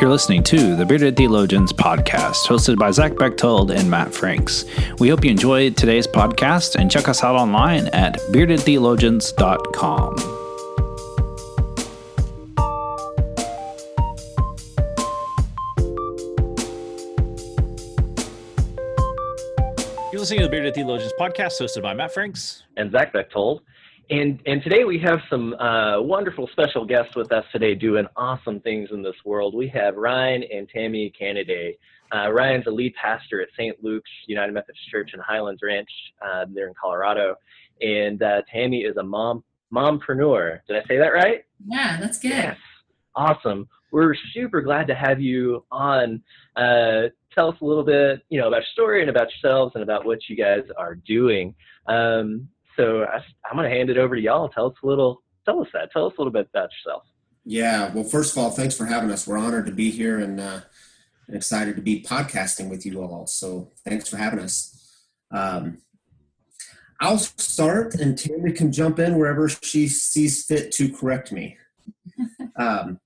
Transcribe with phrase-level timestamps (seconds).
[0.00, 4.64] You're listening to the Bearded Theologians podcast, hosted by Zach Bechtold and Matt Franks.
[5.00, 10.16] We hope you enjoyed today's podcast and check us out online at beardedtheologians.com.
[20.12, 23.62] You're listening to the Bearded Theologians podcast, hosted by Matt Franks and Zach Bechtold.
[24.10, 28.58] And, and today we have some uh, wonderful special guests with us today doing awesome
[28.60, 29.54] things in this world.
[29.54, 31.76] We have Ryan and Tammy Canaday.
[32.14, 33.76] Uh, Ryan's a lead pastor at St.
[33.84, 35.90] Luke's United Methodist Church in Highlands Ranch
[36.22, 37.34] uh, there in Colorado.
[37.82, 40.60] And uh, Tammy is a mom mompreneur.
[40.66, 41.44] Did I say that right?
[41.66, 42.30] Yeah, that's good.
[42.30, 42.56] Yes.
[43.14, 43.68] Awesome.
[43.92, 46.22] We're super glad to have you on.
[46.56, 49.82] Uh, tell us a little bit, you know, about your story and about yourselves and
[49.82, 51.54] about what you guys are doing.
[51.86, 53.16] Um, so I,
[53.50, 54.48] am going to hand it over to y'all.
[54.48, 55.90] Tell us a little, tell us that.
[55.92, 57.02] Tell us a little bit about yourself.
[57.44, 57.92] Yeah.
[57.92, 59.26] Well, first of all, thanks for having us.
[59.26, 60.60] We're honored to be here and, uh,
[61.30, 63.26] excited to be podcasting with you all.
[63.26, 64.74] So thanks for having us.
[65.30, 65.78] Um,
[67.00, 71.56] I'll start and Tammy can jump in wherever she sees fit to correct me.
[72.56, 72.98] Um,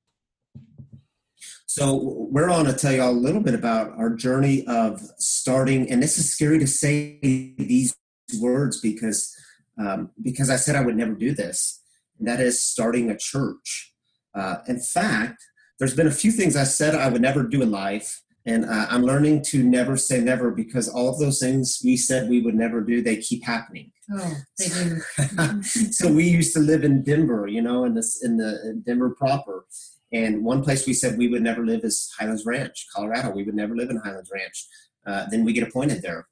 [1.67, 5.91] so we're on to tell you all a little bit about our journey of starting,
[5.91, 7.95] and this is scary to say these
[8.41, 9.37] words because
[9.79, 11.81] um, because I said I would never do this,
[12.19, 13.93] and that is starting a church.
[14.35, 15.43] Uh, in fact,
[15.79, 18.87] there's been a few things I said I would never do in life, and uh,
[18.91, 22.55] I'm learning to never say never because all of those things we said we would
[22.55, 23.93] never do, they keep happening.
[24.13, 25.63] Oh, they do.
[25.63, 29.11] so we used to live in Denver, you know, in this in the in Denver
[29.11, 29.67] proper.
[30.13, 33.31] And one place we said we would never live is Highlands Ranch, Colorado.
[33.31, 34.67] We would never live in Highlands Ranch.
[35.07, 36.27] Uh, then we get appointed there.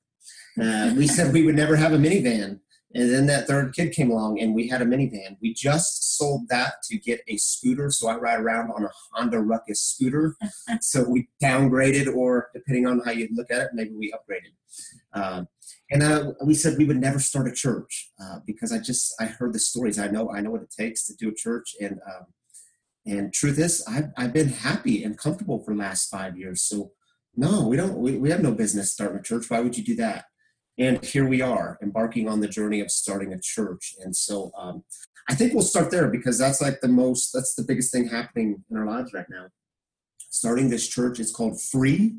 [0.61, 2.61] Uh, we said we would never have a minivan.
[2.92, 5.36] And then that third kid came along and we had a minivan.
[5.41, 7.91] We just sold that to get a scooter.
[7.91, 10.36] So I ride around on a Honda Ruckus scooter.
[10.80, 14.55] so we downgraded, or depending on how you look at it, maybe we upgraded.
[15.12, 15.46] Um,
[15.92, 19.27] and uh, we said we would never start a church uh, because I just I
[19.27, 19.98] heard the stories.
[19.98, 22.27] I know I know what it takes to do a church, and um,
[23.06, 26.62] and truth is, I've I've been happy and comfortable for the last five years.
[26.62, 26.92] So
[27.36, 27.96] no, we don't.
[27.96, 29.50] We, we have no business starting a church.
[29.50, 30.27] Why would you do that?
[30.79, 33.95] And here we are embarking on the journey of starting a church.
[34.03, 34.85] And so um,
[35.29, 38.64] i think we'll start there because that's like the most that's the biggest thing happening
[38.70, 39.48] in our lives right now.
[40.30, 42.17] Starting this church is called free.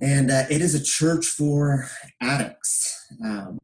[0.00, 1.88] And uh, it is a church for
[2.20, 3.06] addicts.
[3.24, 3.58] Um,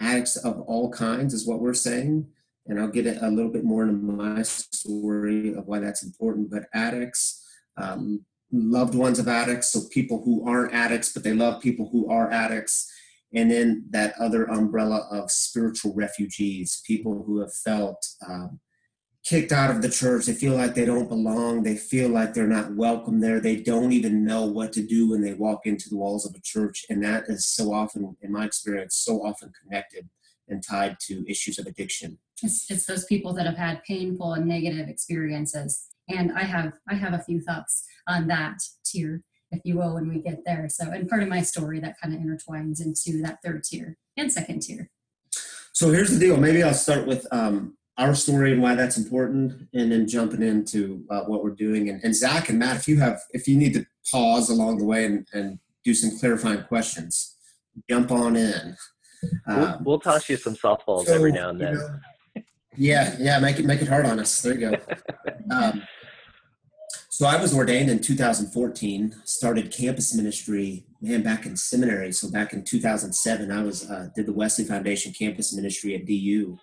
[0.00, 2.28] addicts of all kinds is what we're saying.
[2.66, 6.50] And i'll get a little bit more into my story of why that's important.
[6.50, 7.42] But addicts
[7.76, 12.08] um, loved ones of addicts so people who aren't addicts but they love people who
[12.08, 12.90] are addicts
[13.34, 18.60] and then that other umbrella of spiritual refugees, people who have felt um,
[19.24, 20.26] kicked out of the church.
[20.26, 21.62] They feel like they don't belong.
[21.62, 23.40] They feel like they're not welcome there.
[23.40, 26.40] They don't even know what to do when they walk into the walls of a
[26.42, 26.84] church.
[26.88, 30.08] And that is so often, in my experience, so often connected
[30.48, 32.18] and tied to issues of addiction.
[32.42, 35.88] It's, it's those people that have had painful and negative experiences.
[36.08, 39.20] And I have I have a few thoughts on that too
[39.54, 40.68] if you will, when we get there.
[40.68, 44.32] So, and part of my story that kind of intertwines into that third tier and
[44.32, 44.90] second tier.
[45.72, 46.36] So here's the deal.
[46.36, 51.04] Maybe I'll start with um, our story and why that's important, and then jumping into
[51.10, 51.88] uh, what we're doing.
[51.88, 54.84] And, and, Zach and Matt, if you have, if you need to pause along the
[54.84, 57.36] way and, and do some clarifying questions,
[57.88, 58.76] jump on in.
[59.46, 61.72] Um, we'll, we'll, toss you some softballs so, every now and then.
[61.72, 62.42] You know,
[62.76, 64.42] yeah, yeah, make it make it hard on us.
[64.42, 64.76] There you go.
[65.50, 65.82] Um,
[67.14, 69.14] so I was ordained in 2014.
[69.22, 72.10] Started campus ministry, man, back in seminary.
[72.10, 76.58] So back in 2007, I was uh, did the Wesley Foundation campus ministry at DU.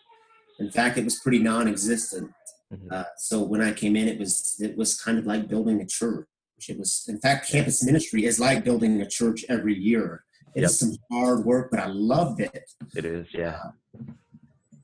[0.59, 2.31] In fact, it was pretty non-existent.
[2.69, 2.87] Mm-hmm.
[2.91, 5.85] Uh, so when I came in, it was it was kind of like building a
[5.85, 6.27] church.
[6.67, 10.25] It was, in fact, campus ministry is like building a church every year.
[10.53, 10.71] It's yep.
[10.71, 12.69] some hard work, but I loved it.
[12.93, 13.57] It is, yeah.
[13.95, 14.03] Uh,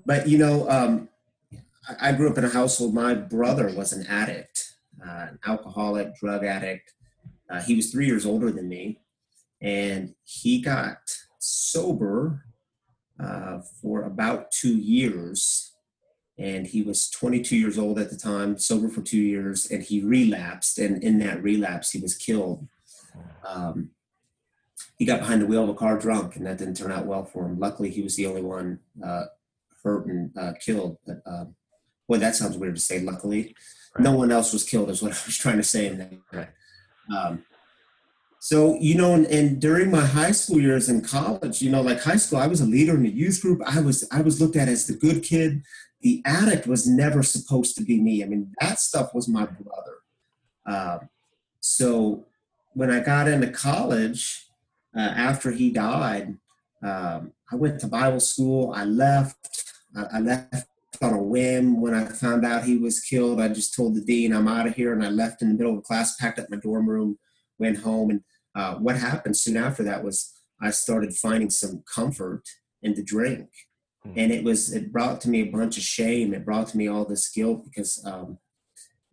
[0.06, 1.10] but you know, um,
[2.00, 2.94] I grew up in a household.
[2.94, 4.67] My brother was an addict
[5.06, 6.94] uh, an alcoholic, drug addict.
[7.50, 9.00] Uh, he was three years older than me,
[9.62, 11.00] and he got
[11.40, 12.44] sober
[13.20, 15.74] uh, for about two years.
[16.40, 20.02] And he was 22 years old at the time, sober for two years, and he
[20.02, 20.78] relapsed.
[20.78, 22.68] And in that relapse, he was killed.
[23.44, 23.92] Um,
[24.98, 27.26] he got behind the wheel of a car drunk, and that didn't turn out well
[27.26, 27.60] for him.
[27.60, 29.26] Luckily, he was the only one uh,
[29.84, 30.98] hurt and uh, killed.
[31.06, 31.46] But uh,
[32.08, 33.00] boy, that sounds weird to say.
[33.00, 33.56] Luckily,
[34.00, 36.50] no one else was killed is what i was trying to say in that right.
[37.16, 37.44] um,
[38.40, 42.02] so you know and, and, during my high school years in college you know like
[42.02, 44.56] high school i was a leader in the youth group i was i was looked
[44.56, 45.64] at as the good kid
[46.02, 49.98] the addict was never supposed to be me i mean that stuff was my brother
[50.68, 51.10] um,
[51.62, 52.26] so
[52.74, 54.46] when I got into college,
[54.96, 56.38] uh, after he died,
[56.84, 58.72] um, I went to Bible school.
[58.76, 59.64] I left.
[59.96, 60.68] I, I, left
[61.02, 61.82] on a whim.
[61.82, 64.76] When I found out he was killed, I just told the dean, I'm out of
[64.76, 64.94] here.
[64.94, 67.18] And I left in the middle of class, packed up my dorm room,
[67.60, 68.10] went home.
[68.10, 68.22] And
[68.56, 72.44] uh, what happened soon after that was I started finding some comfort
[72.82, 73.50] in the drink.
[74.04, 74.14] Hmm.
[74.16, 76.34] And it was, it brought to me a bunch of shame.
[76.34, 78.40] It brought to me all this guilt because, um,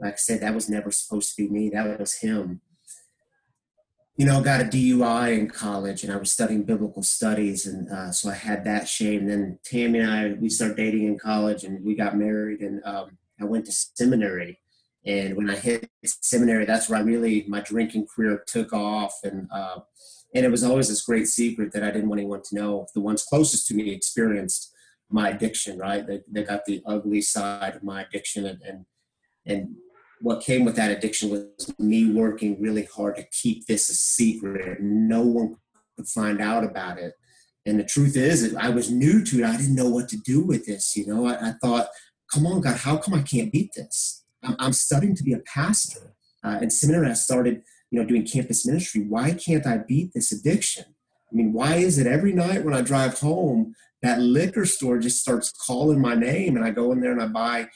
[0.01, 1.71] like I said, that was never supposed to be me.
[1.71, 2.61] That was him
[4.17, 7.67] you know, I got a DUI in college and I was studying biblical studies.
[7.67, 9.23] And uh, so I had that shame.
[9.23, 12.81] And then Tammy and I, we started dating in college and we got married and
[12.85, 14.61] um, I went to seminary.
[15.05, 19.15] And when I hit seminary, that's where I really, my drinking career took off.
[19.25, 19.81] And, uh,
[20.35, 22.87] and it was always this great secret that I didn't want anyone to know.
[22.95, 24.73] The ones closest to me experienced
[25.11, 26.07] my addiction, right?
[26.07, 28.87] They, they got the ugly side of my addiction and, and,
[29.45, 29.75] and
[30.21, 34.81] what came with that addiction was me working really hard to keep this a secret.
[34.81, 35.57] No one
[35.97, 37.15] could find out about it.
[37.67, 39.45] And the truth is, I was new to it.
[39.45, 40.97] I didn't know what to do with this.
[40.97, 41.89] You know, I, I thought,
[42.33, 44.25] come on, God, how come I can't beat this?
[44.43, 46.15] I'm, I'm studying to be a pastor.
[46.43, 49.07] Uh, in seminary, I started, you know, doing campus ministry.
[49.09, 50.85] Why can't I beat this addiction?
[51.33, 55.21] I mean, why is it every night when I drive home, that liquor store just
[55.21, 57.69] starts calling my name and I go in there and I buy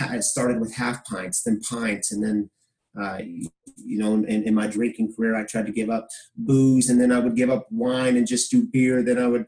[0.00, 2.50] it started with half pints, then pints, and then
[3.00, 3.18] uh,
[3.76, 7.12] you know, in, in, my drinking career, I tried to give up booze, and then
[7.12, 9.02] I would give up wine and just do beer.
[9.02, 9.46] Then I would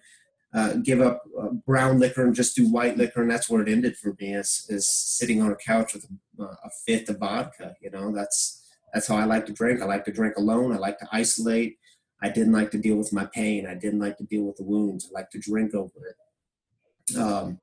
[0.54, 3.68] uh, give up uh, brown liquor and just do white liquor, and that's where it
[3.68, 4.34] ended for me.
[4.34, 6.06] Is, is sitting on a couch with
[6.38, 7.74] a, a fifth of vodka.
[7.80, 8.62] You know, that's
[8.94, 9.82] that's how I like to drink.
[9.82, 10.72] I like to drink alone.
[10.72, 11.78] I like to isolate.
[12.22, 13.66] I didn't like to deal with my pain.
[13.66, 15.10] I didn't like to deal with the wounds.
[15.10, 17.18] I like to drink over it.
[17.18, 17.60] Um,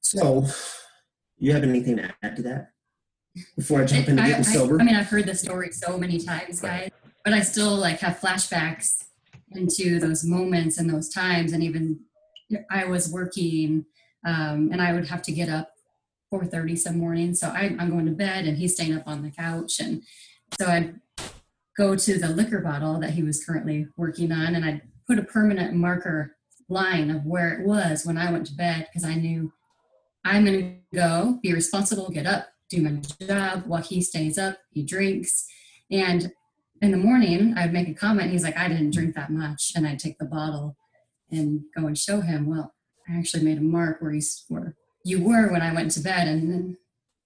[0.00, 0.46] so
[1.38, 2.70] you have anything to add to that
[3.56, 4.80] before I jump into getting I, sober?
[4.80, 6.90] I mean, I've heard the story so many times, guys,
[7.24, 9.04] but I still like have flashbacks
[9.52, 11.52] into those moments and those times.
[11.52, 12.00] And even
[12.70, 13.84] I was working,
[14.26, 15.72] um, and I would have to get up
[16.32, 17.40] 4:30 some mornings.
[17.40, 20.02] So I, I'm going to bed, and he's staying up on the couch, and
[20.58, 21.00] so I'd
[21.76, 25.22] go to the liquor bottle that he was currently working on, and I'd put a
[25.22, 26.36] permanent marker
[26.68, 29.52] line of where it was when I went to bed because I knew
[30.24, 34.58] I'm going to go, be responsible, get up, do my job while he stays up,
[34.70, 35.46] he drinks.
[35.90, 36.32] And
[36.82, 38.30] in the morning, I'd make a comment.
[38.30, 39.72] He's like, I didn't drink that much.
[39.74, 40.76] And I'd take the bottle
[41.30, 42.74] and go and show him, well,
[43.08, 46.28] I actually made a mark where, he's, where you were when I went to bed.
[46.28, 46.76] And then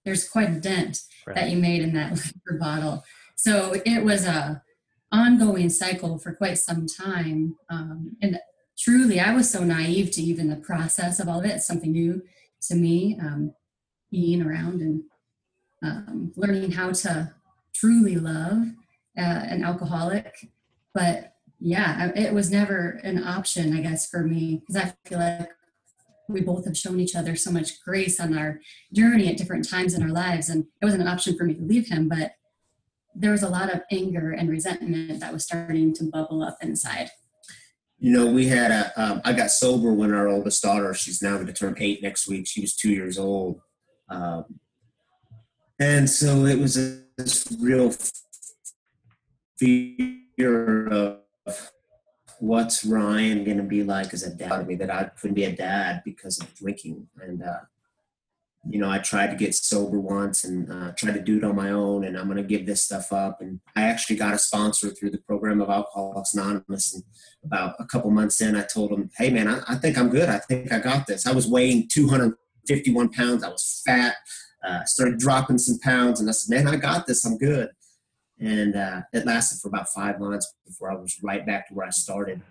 [0.05, 1.35] there's quite a dent right.
[1.35, 2.13] that you made in that
[2.47, 3.05] liquor bottle.
[3.37, 4.63] So it was a
[5.11, 7.57] ongoing cycle for quite some time.
[7.69, 8.39] Um, and
[8.79, 11.61] truly, I was so naive to even the process of all of it.
[11.61, 12.23] Something new
[12.63, 13.55] to me, um,
[14.11, 15.03] being around and
[15.83, 17.33] um, learning how to
[17.75, 18.69] truly love
[19.19, 20.51] uh, an alcoholic.
[20.95, 25.51] But yeah, it was never an option, I guess, for me, because I feel like
[26.29, 28.61] we both have shown each other so much grace on our
[28.93, 30.49] journey at different times in our lives.
[30.49, 32.33] And it wasn't an option for me to leave him, but
[33.15, 37.11] there was a lot of anger and resentment that was starting to bubble up inside
[38.03, 38.93] you know, we had a.
[39.01, 42.27] Um, I got sober when our oldest daughter, she's now going to turn eight next
[42.27, 42.49] week.
[42.49, 43.61] She was two years old.
[44.09, 44.59] Um,
[45.79, 47.05] and so it was a
[47.61, 47.95] real
[49.57, 51.21] fear of
[52.41, 55.45] what's Ryan going to be like as a dad to me that I couldn't be
[55.45, 57.07] a dad because of drinking.
[57.23, 57.61] And uh,
[58.69, 61.57] you know, I tried to get sober once and uh, tried to do it on
[61.57, 63.41] my own, and I'm going to give this stuff up.
[63.41, 66.95] And I actually got a sponsor through the program of Alcoholics Anonymous.
[66.95, 67.03] And
[67.45, 70.29] about a couple months in, I told him, "Hey, man, I, I think I'm good.
[70.29, 73.43] I think I got this." I was weighing 251 pounds.
[73.43, 74.15] I was fat.
[74.65, 77.25] Uh, started dropping some pounds, and I said, "Man, I got this.
[77.25, 77.71] I'm good."
[78.39, 81.87] And uh, it lasted for about five months before I was right back to where
[81.87, 82.43] I started,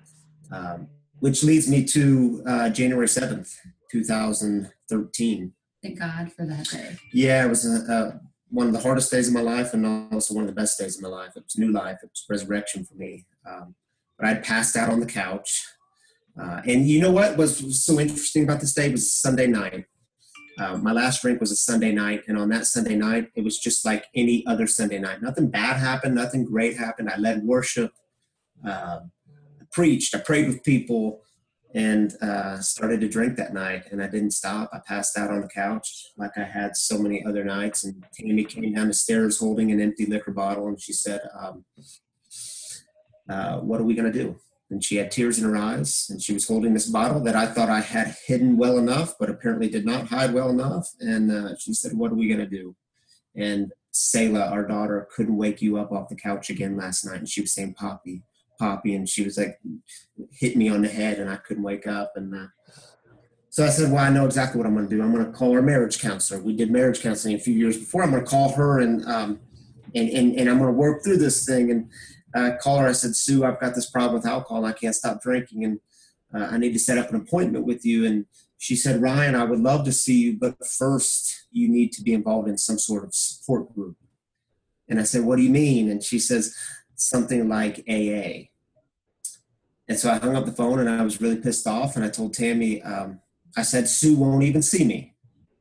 [0.51, 0.87] um,
[1.19, 3.53] which leads me to uh, January 7th,
[3.91, 6.97] 2013 Thank God for that day.
[7.11, 8.19] Yeah, it was a, a,
[8.49, 10.97] one of the hardest days of my life and also one of the best days
[10.97, 11.31] of my life.
[11.35, 11.99] It was new life.
[12.03, 13.25] It was resurrection for me.
[13.49, 13.75] Um,
[14.17, 15.65] but I'd passed out on the couch.
[16.39, 19.85] Uh, and you know what was so interesting about this day was Sunday night.
[20.59, 23.57] Uh, my last drink was a Sunday night, and on that Sunday night, it was
[23.57, 25.21] just like any other Sunday night.
[25.21, 27.09] Nothing bad happened, nothing great happened.
[27.09, 27.91] I led worship,
[28.65, 28.99] uh,
[29.61, 31.21] I preached, I prayed with people,
[31.73, 34.69] and uh, started to drink that night and i didn't stop.
[34.73, 38.43] I passed out on the couch like i had so many other nights and tammy
[38.43, 41.65] came down the stairs holding an empty liquor bottle and she said um,
[43.29, 44.35] uh, what are we going to do?
[44.69, 47.45] And she had tears in her eyes and she was holding this bottle that i
[47.45, 51.55] thought i had hidden well enough but apparently did not hide well enough and uh,
[51.57, 52.75] she said what are we going to do?
[53.35, 57.29] And Selah, our daughter, couldn't wake you up off the couch again last night, and
[57.29, 58.23] she was saying Poppy,
[58.61, 59.59] Poppy, and she was like
[60.31, 62.47] hit me on the head, and I couldn't wake up, and uh,
[63.49, 65.03] so I said, well, I know exactly what I'm going to do.
[65.03, 66.39] I'm going to call our marriage counselor.
[66.41, 68.01] We did marriage counseling a few years before.
[68.01, 69.41] I'm going to call her and um,
[69.93, 71.69] and, and and I'm going to work through this thing.
[71.71, 72.87] And call her.
[72.87, 74.65] I said, Sue, I've got this problem with alcohol.
[74.65, 75.79] I can't stop drinking, and
[76.33, 78.05] uh, I need to set up an appointment with you.
[78.05, 78.25] And
[78.57, 82.13] she said, Ryan, I would love to see you, but first you need to be
[82.13, 83.97] involved in some sort of support group.
[84.87, 85.89] And I said, What do you mean?
[85.89, 86.55] And she says,
[86.95, 88.50] Something like AA.
[89.91, 91.97] And so I hung up the phone and I was really pissed off.
[91.97, 93.19] And I told Tammy, um,
[93.57, 95.15] I said, Sue won't even see me.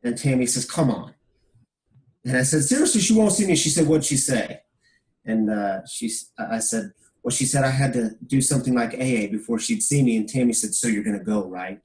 [0.05, 1.15] And Tammy says, Come on.
[2.25, 3.57] And I said, Seriously, she won't see me.
[3.57, 4.61] She said, What'd she say?
[5.25, 6.93] And uh, she, I said,
[7.25, 10.17] Well, she said I had to do something like AA before she'd see me.
[10.17, 11.81] And Tammy said, So you're going to go, right?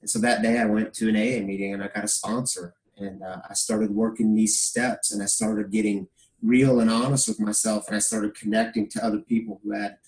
[0.00, 2.72] And so that day I went to an AA meeting and I got a sponsor.
[2.96, 6.08] And uh, I started working these steps and I started getting
[6.42, 7.88] real and honest with myself.
[7.88, 9.98] And I started connecting to other people who had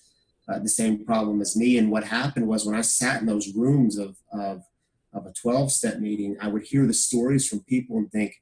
[0.51, 1.77] uh, the same problem as me.
[1.77, 4.63] And what happened was when I sat in those rooms of, of
[5.13, 8.35] of a 12 step meeting, I would hear the stories from people and think,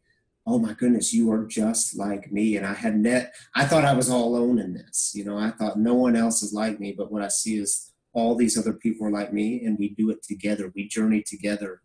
[0.45, 2.57] oh my goodness, you are just like me.
[2.57, 5.11] And I had net, I thought I was all alone in this.
[5.13, 7.91] You know, I thought no one else is like me, but what I see is
[8.13, 10.71] all these other people are like me and we do it together.
[10.75, 11.81] We journey together.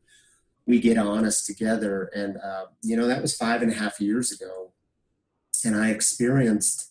[0.66, 2.10] We get honest together.
[2.14, 4.72] And, uh, you know, that was five and a half years ago.
[5.64, 6.90] And I experienced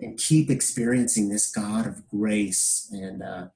[0.00, 3.48] and keep experiencing this God of grace and, uh,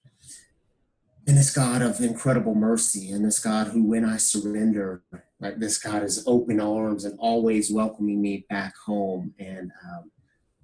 [1.27, 5.03] and this God of incredible mercy, and this God who, when I surrender,
[5.41, 10.13] like this God is open arms and always welcoming me back home, and um,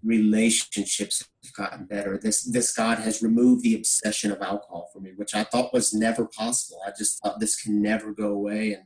[0.04, 2.16] relationships have gotten better.
[2.16, 5.92] This this God has removed the obsession of alcohol for me, which I thought was
[5.92, 6.80] never possible.
[6.86, 8.84] I just thought this can never go away, and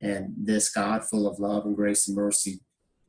[0.00, 2.60] and this God, full of love and grace and mercy,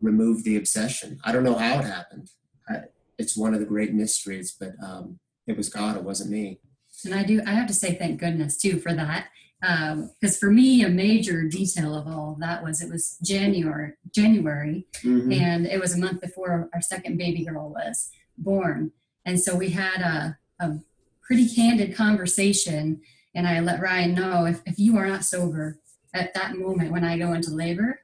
[0.01, 1.19] removed the obsession.
[1.23, 2.29] I don't know how it happened.
[2.69, 2.81] I,
[3.17, 5.97] it's one of the great mysteries, but um, it was God.
[5.97, 6.59] It wasn't me.
[7.05, 9.27] And I do, I have to say thank goodness too for that.
[9.61, 13.93] Because um, for me, a major detail of all of that was it was January,
[14.11, 15.31] January, mm-hmm.
[15.31, 18.91] and it was a month before our second baby girl was born,
[19.25, 20.79] and so we had a, a
[21.21, 23.01] pretty candid conversation.
[23.33, 25.79] And I let Ryan know if, if you are not sober
[26.13, 28.01] at that moment when I go into labor,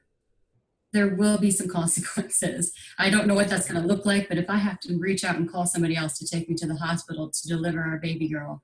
[0.92, 2.72] there will be some consequences.
[2.98, 5.24] I don't know what that's going to look like, but if I have to reach
[5.24, 8.28] out and call somebody else to take me to the hospital to deliver our baby
[8.28, 8.62] girl,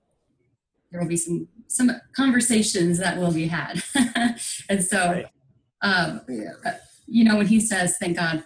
[0.91, 3.83] there will be some some conversations that will be had
[4.69, 5.25] and so
[5.83, 6.53] um, yeah.
[6.65, 6.71] Uh,
[7.07, 8.45] you know when he says thank god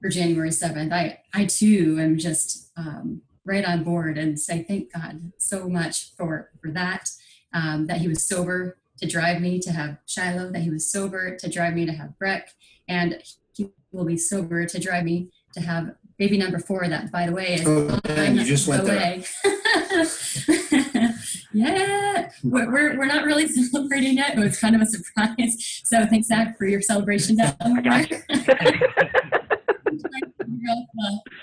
[0.00, 4.92] for january 7th i i too am just um, right on board and say thank
[4.92, 7.08] god so much for for that
[7.54, 11.36] um, that he was sober to drive me to have shiloh that he was sober
[11.36, 12.50] to drive me to have breck
[12.88, 13.22] and
[13.54, 17.32] he will be sober to drive me to have baby number four that by the
[17.32, 19.24] way is oh, man, you just went away.
[19.42, 19.52] there
[21.52, 24.36] yeah, we're, we're, we're not really celebrating yet.
[24.36, 25.82] It was kind of a surprise.
[25.84, 27.72] So thanks, Zach, for your celebration down there.
[27.76, 28.22] I got you.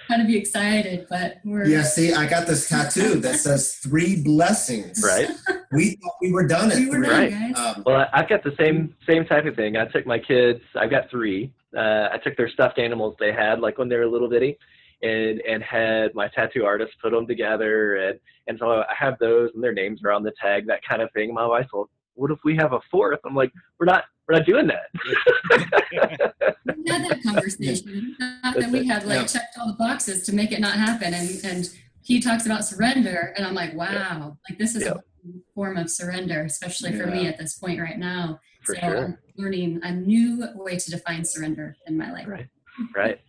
[0.08, 1.84] kind of be excited, but we're yeah.
[1.84, 5.04] See, I got this tattoo that says three blessings.
[5.04, 5.30] Right.
[5.72, 6.70] We thought we were done.
[6.70, 7.58] We were done, right.
[7.58, 9.78] Um, well, I've got the same same type of thing.
[9.78, 10.62] I took my kids.
[10.76, 11.54] I've got three.
[11.78, 14.58] Uh, I took their stuffed animals they had, like when they were a little bitty,
[15.02, 19.52] and and had my tattoo artist put them together and and so I have those
[19.54, 21.34] and their names are on the tag that kind of thing.
[21.34, 23.20] My wife's well, what if we have a fourth?
[23.26, 24.90] I'm like, we're not we're not doing that.
[26.78, 28.16] we had that conversation.
[28.20, 29.26] Not that we had like yeah.
[29.26, 31.70] checked all the boxes to make it not happen and and
[32.02, 34.32] he talks about surrender and I'm like, wow, yeah.
[34.50, 34.94] like this is yeah.
[35.36, 38.40] A form of surrender, especially for me at this point right now.
[38.64, 38.98] For so sure.
[39.06, 42.28] I'm learning a new way to define surrender in my life.
[42.28, 42.48] Right.
[42.96, 43.20] Right.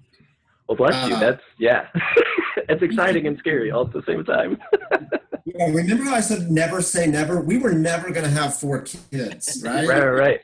[0.69, 1.19] Well, bless uh, you.
[1.19, 1.87] That's yeah.
[2.69, 4.59] it's exciting and scary all at the same time.
[5.45, 7.41] yeah, remember how I said never say never?
[7.41, 9.89] We were never going to have four kids, right?
[9.89, 10.41] Right, right.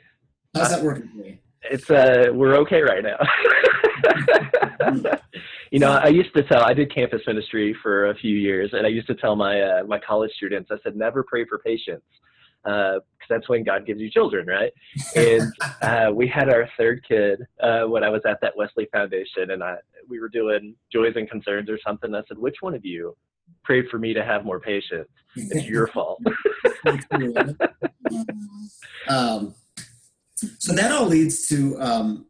[0.55, 1.39] How's that working for you?
[1.71, 3.19] It's uh, we're okay right now.
[5.71, 6.63] You know, I used to tell.
[6.63, 9.85] I did campus ministry for a few years, and I used to tell my uh,
[9.85, 10.71] my college students.
[10.71, 12.03] I said, never pray for patience
[12.67, 14.73] because uh, that's when God gives you children, right?
[15.15, 19.51] And uh, we had our third kid uh, when I was at that Wesley Foundation,
[19.51, 19.77] and I
[20.09, 22.15] we were doing joys and concerns or something.
[22.15, 23.17] I said, which one of you
[23.65, 25.09] prayed for me to have more patience?
[25.35, 26.21] It's your fault.
[29.09, 29.55] um,
[30.59, 32.27] so that all leads to um,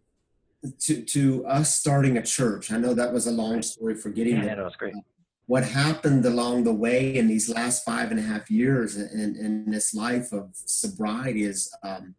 [0.81, 2.73] to to us starting a church.
[2.73, 4.57] I know that was a long story for getting yeah, there.
[4.57, 4.95] Yeah, was great
[5.49, 9.71] what happened along the way in these last five and a half years in, in
[9.71, 12.17] this life of sobriety is um,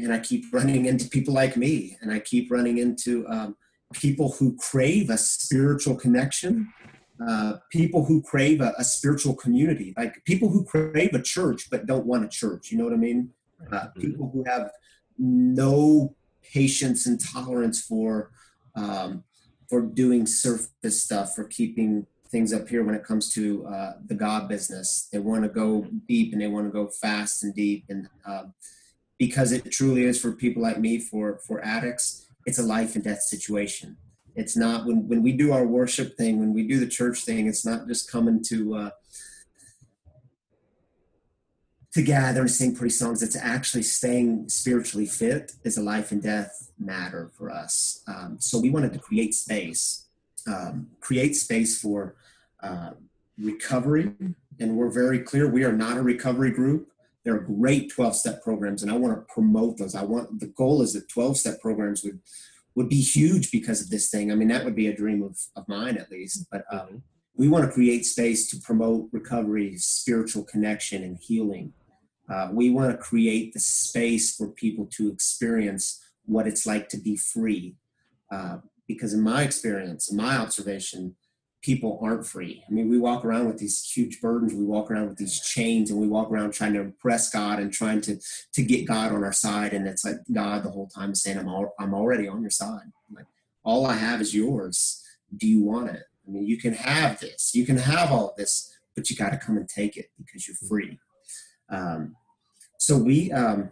[0.00, 3.54] and i keep running into people like me and i keep running into um,
[3.92, 6.72] people who crave a spiritual connection,
[7.26, 11.86] uh, people who crave a, a, spiritual community, like people who crave a church but
[11.86, 12.70] don't want a church.
[12.70, 13.30] You know what I mean?
[13.72, 14.00] Uh, mm-hmm.
[14.00, 14.70] people who have
[15.18, 16.14] no
[16.52, 18.30] patience and tolerance for
[18.74, 19.24] um,
[19.68, 24.14] for doing surface stuff, for keeping things up here when it comes to uh, the
[24.14, 25.08] God business.
[25.12, 28.54] They want to go deep and they want to go fast and deep, and um,
[29.18, 33.04] because it truly is for people like me, for for addicts, it's a life and
[33.04, 33.96] death situation.
[34.34, 37.46] It's not when when we do our worship thing, when we do the church thing,
[37.46, 38.90] it's not just coming to uh,
[41.96, 43.22] to gather and sing pretty songs.
[43.22, 48.02] It's actually staying spiritually fit is a life and death matter for us.
[48.06, 50.04] Um, so we wanted to create space,
[50.46, 52.16] um, create space for
[52.62, 52.90] uh,
[53.38, 54.12] recovery,
[54.60, 56.88] and we're very clear we are not a recovery group.
[57.24, 59.94] There are great 12 step programs, and I want to promote those.
[59.94, 62.20] I want the goal is that 12 step programs would
[62.74, 64.30] would be huge because of this thing.
[64.30, 66.46] I mean, that would be a dream of, of mine at least.
[66.52, 71.72] But um, we want to create space to promote recovery, spiritual connection, and healing.
[72.28, 76.96] Uh, we want to create the space for people to experience what it's like to
[76.96, 77.76] be free.
[78.30, 81.16] Uh, because in my experience, in my observation,
[81.62, 82.62] people aren't free.
[82.68, 85.90] I mean, we walk around with these huge burdens, we walk around with these chains,
[85.90, 88.20] and we walk around trying to impress God and trying to
[88.52, 89.72] to get God on our side.
[89.72, 92.92] And it's like God the whole time saying, "I'm all, I'm already on your side.
[93.12, 93.26] Like
[93.64, 95.02] all I have is yours.
[95.36, 96.04] Do you want it?
[96.26, 99.30] I mean, you can have this, you can have all of this, but you got
[99.30, 101.00] to come and take it because you're free."
[101.70, 102.16] Um,
[102.78, 103.70] so we, um,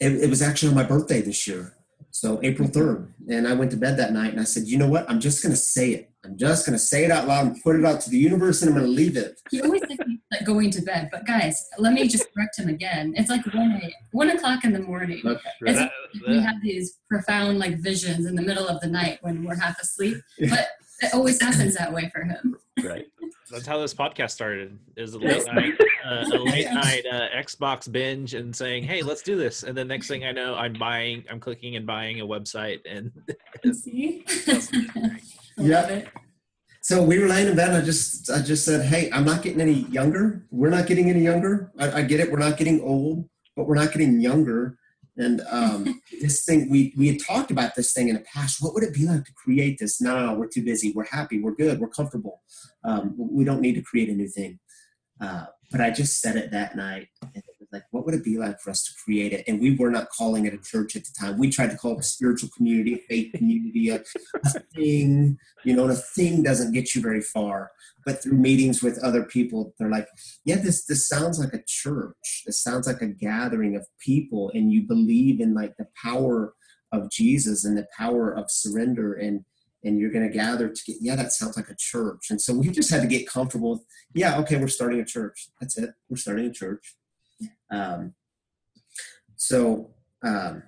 [0.00, 1.76] it, it was actually on my birthday this year.
[2.10, 3.08] So April 3rd.
[3.28, 5.08] And I went to bed that night and I said, you know what?
[5.08, 6.10] I'm just going to say it.
[6.24, 8.62] I'm just going to say it out loud and put it out to the universe
[8.62, 9.40] and I'm going to leave it.
[9.50, 11.08] He always thinks like going to bed.
[11.10, 13.14] But guys, let me just correct him again.
[13.16, 15.22] It's like 1, 1 o'clock in the morning.
[15.24, 15.40] Okay.
[15.62, 15.90] Like
[16.26, 19.80] we have these profound like visions in the middle of the night when we're half
[19.80, 20.18] asleep.
[20.48, 20.68] But
[21.02, 22.56] it always happens that way for him.
[22.82, 23.06] Right.
[23.50, 24.78] That's how this podcast started.
[24.96, 25.74] Is a late night,
[26.06, 29.84] uh, a late night uh, Xbox binge, and saying, "Hey, let's do this." And the
[29.84, 33.10] next thing I know, I'm buying, I'm clicking and buying a website, and
[33.76, 34.24] see,
[35.56, 36.02] yeah.
[36.82, 37.68] So we were laying in bed.
[37.68, 40.46] And I just, I just said, "Hey, I'm not getting any younger.
[40.50, 41.72] We're not getting any younger.
[41.78, 42.30] I, I get it.
[42.30, 44.78] We're not getting old, but we're not getting younger."
[45.16, 48.62] And um, this thing, we we had talked about this thing in the past.
[48.62, 50.00] What would it be like to create this?
[50.00, 50.92] No, no, no we're too busy.
[50.92, 51.40] We're happy.
[51.40, 51.80] We're good.
[51.80, 52.42] We're comfortable.
[52.84, 54.58] Um, we don't need to create a new thing.
[55.20, 57.08] Uh, but I just said it that night.
[57.34, 59.44] And like, what would it be like for us to create it?
[59.46, 61.38] And we were not calling it a church at the time.
[61.38, 64.02] We tried to call it a spiritual community, a faith community, a,
[64.44, 65.38] a thing.
[65.64, 67.70] You know, and a thing doesn't get you very far
[68.04, 70.08] but through meetings with other people they're like
[70.44, 74.72] yeah this this sounds like a church this sounds like a gathering of people and
[74.72, 76.54] you believe in like the power
[76.92, 79.44] of jesus and the power of surrender and
[79.82, 82.54] and you're going to gather to get yeah that sounds like a church and so
[82.54, 85.90] we just had to get comfortable with yeah okay we're starting a church that's it
[86.08, 86.96] we're starting a church
[87.70, 88.14] um,
[89.36, 89.90] so
[90.22, 90.62] um,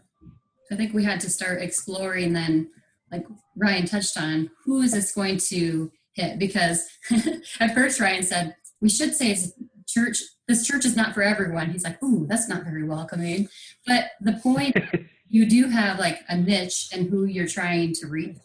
[0.71, 2.69] i think we had to start exploring then
[3.11, 6.89] like ryan touched on who is this going to hit because
[7.61, 9.37] at first Ryan said, we should say
[9.87, 11.71] church, this church is not for everyone.
[11.71, 13.49] He's like, ooh, that's not very welcoming.
[13.87, 14.77] But the point,
[15.29, 18.37] you do have like a niche and who you're trying to reach.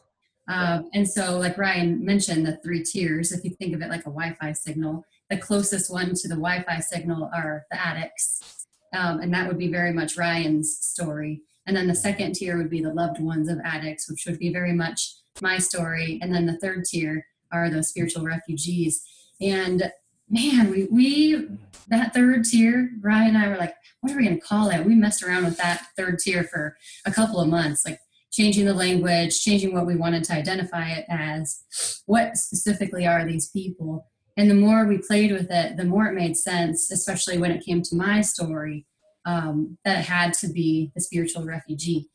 [0.50, 4.02] Um, and so, like Ryan mentioned, the three tiers, if you think of it like
[4.02, 8.66] a Wi Fi signal, the closest one to the Wi Fi signal are the addicts.
[8.94, 11.42] Um, and that would be very much Ryan's story.
[11.66, 14.54] And then the second tier would be the loved ones of addicts, which would be
[14.54, 16.20] very much my story.
[16.22, 19.04] And then the third tier are those spiritual refugees.
[19.42, 19.92] And
[20.30, 21.48] man, we, we
[21.90, 24.86] that third tier, Ryan and I were like, what are we going to call it?
[24.86, 28.00] We messed around with that third tier for a couple of months, like
[28.32, 31.64] changing the language, changing what we wanted to identify it as.
[32.06, 34.06] What specifically are these people?
[34.38, 37.66] And the more we played with it, the more it made sense, especially when it
[37.66, 38.86] came to my story,
[39.26, 42.08] um, that it had to be the spiritual refugee.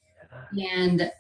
[0.57, 1.11] And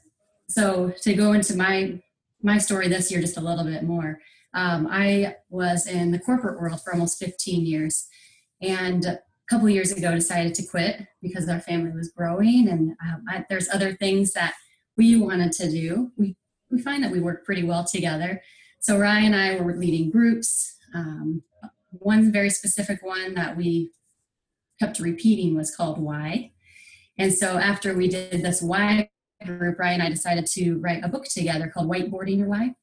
[0.48, 2.00] so to go into my
[2.42, 4.20] my story this year just a little bit more.
[4.54, 8.08] Um, I was in the corporate world for almost 15 years,
[8.60, 13.24] and a couple years ago decided to quit because our family was growing, and um,
[13.28, 14.54] I, there's other things that
[14.96, 16.10] we wanted to do.
[16.16, 16.36] We
[16.70, 18.42] we find that we work pretty well together.
[18.80, 20.76] So Ryan and I were leading groups.
[20.94, 21.42] Um,
[21.90, 23.90] one very specific one that we
[24.80, 26.52] kept repeating was called Why.
[27.18, 29.10] And so after we did this Why
[29.44, 32.74] group, Ryan and I decided to write a book together called Whiteboarding Your Why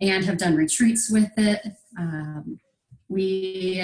[0.00, 1.62] and have done retreats with it.
[1.98, 2.60] Um,
[3.08, 3.82] we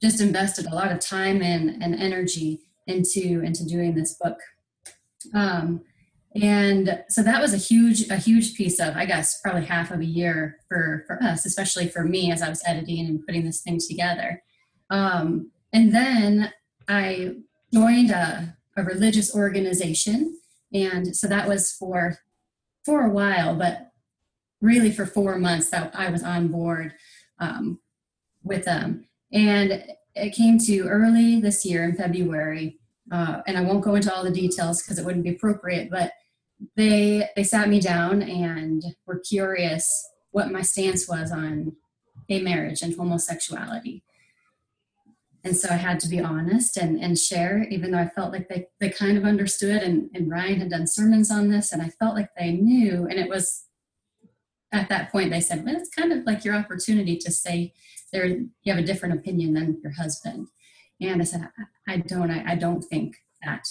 [0.00, 4.38] just invested a lot of time and, and energy into into doing this book.
[5.34, 5.82] Um,
[6.34, 10.00] and so that was a huge a huge piece of i guess probably half of
[10.00, 13.62] a year for for us especially for me as i was editing and putting this
[13.62, 14.42] thing together.
[14.90, 16.52] Um, and then
[16.88, 17.34] i
[17.72, 20.38] joined a, a religious organization.
[20.72, 22.18] And so that was for
[22.84, 23.90] for a while but
[24.60, 26.94] really for four months that i was on board
[27.38, 27.80] um,
[28.42, 29.06] with them.
[29.32, 32.78] And it came to early this year in february
[33.10, 36.12] uh, and I won't go into all the details because it wouldn't be appropriate, but
[36.76, 41.72] they they sat me down and were curious what my stance was on
[42.28, 44.02] gay marriage and homosexuality.
[45.44, 48.48] And so I had to be honest and, and share, even though I felt like
[48.48, 51.88] they, they kind of understood and, and Ryan had done sermons on this and I
[51.88, 53.06] felt like they knew.
[53.06, 53.64] And it was
[54.72, 57.72] at that point they said, well, it's kind of like your opportunity to say
[58.12, 60.48] there you have a different opinion than your husband.
[61.00, 61.48] And I said,
[61.86, 63.66] I, don't, I, I don't think that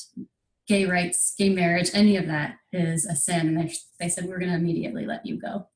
[0.67, 3.47] gay rights, gay marriage, any of that is a sin.
[3.47, 5.67] And they, they said, we're going to immediately let you go.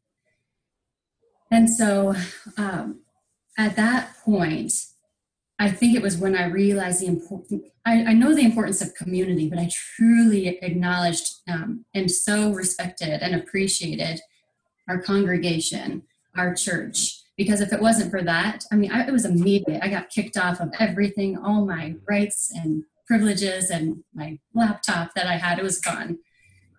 [1.49, 2.15] And so
[2.57, 3.01] um,
[3.57, 4.73] at that point,
[5.59, 8.95] I think it was when I realized the important, I, I know the importance of
[8.95, 14.21] community, but I truly acknowledged um, and so respected and appreciated
[14.89, 16.03] our congregation,
[16.35, 19.83] our church, because if it wasn't for that, I mean, I, it was immediate.
[19.83, 25.25] I got kicked off of everything, all my rights and privileges and my laptop that
[25.25, 26.19] I had, it was gone.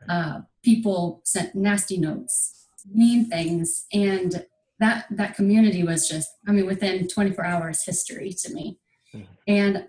[0.08, 4.46] Uh, people sent nasty notes, mean things, and
[4.78, 8.78] that that community was just, I mean, within 24 hours, history to me.
[9.12, 9.32] Mm-hmm.
[9.48, 9.88] And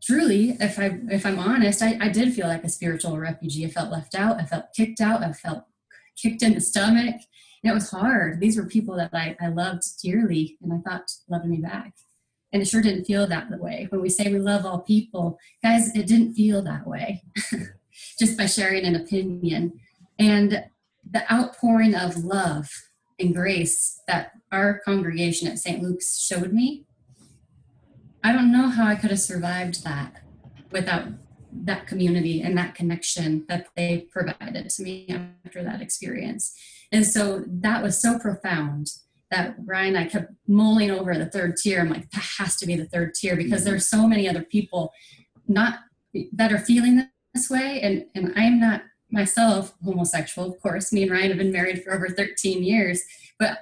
[0.00, 3.66] truly, if I if I'm honest, I, I did feel like a spiritual refugee.
[3.66, 4.40] I felt left out.
[4.40, 5.24] I felt kicked out.
[5.24, 5.64] I felt
[6.16, 7.16] kicked in the stomach.
[7.62, 8.40] And it was hard.
[8.40, 11.94] These were people that I, I loved dearly and I thought loved me back.
[12.52, 13.86] And it sure didn't feel that way.
[13.90, 17.22] When we say we love all people, guys, it didn't feel that way
[18.18, 19.80] just by sharing an opinion.
[20.18, 20.64] And
[21.10, 22.70] the outpouring of love
[23.18, 25.82] and grace that our congregation at St.
[25.82, 26.84] Luke's showed me,
[28.22, 30.22] I don't know how I could have survived that
[30.70, 31.08] without
[31.52, 35.08] that community and that connection that they provided to me
[35.44, 36.54] after that experience.
[36.92, 38.92] And so that was so profound
[39.30, 41.80] that Ryan I kept mulling over the third tier.
[41.80, 43.70] I'm like, that has to be the third tier because mm-hmm.
[43.70, 44.92] there's so many other people
[45.46, 45.80] not
[46.32, 47.80] that are feeling this way.
[47.82, 50.92] And and I'm not myself homosexual, of course.
[50.92, 53.02] Me and Ryan have been married for over 13 years.
[53.38, 53.58] But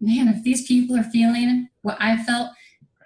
[0.00, 2.50] man, if these people are feeling what I felt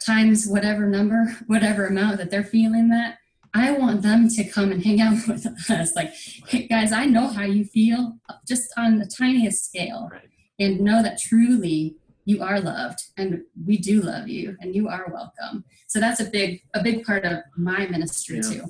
[0.05, 3.19] times whatever number, whatever amount that they're feeling that,
[3.55, 5.95] I want them to come and hang out with us.
[5.95, 6.13] Like,
[6.49, 10.09] hey guys, I know how you feel just on the tiniest scale.
[10.13, 10.29] Right.
[10.59, 15.07] And know that truly you are loved and we do love you and you are
[15.13, 18.51] welcome so that's a big a big part of my ministry yeah.
[18.51, 18.65] too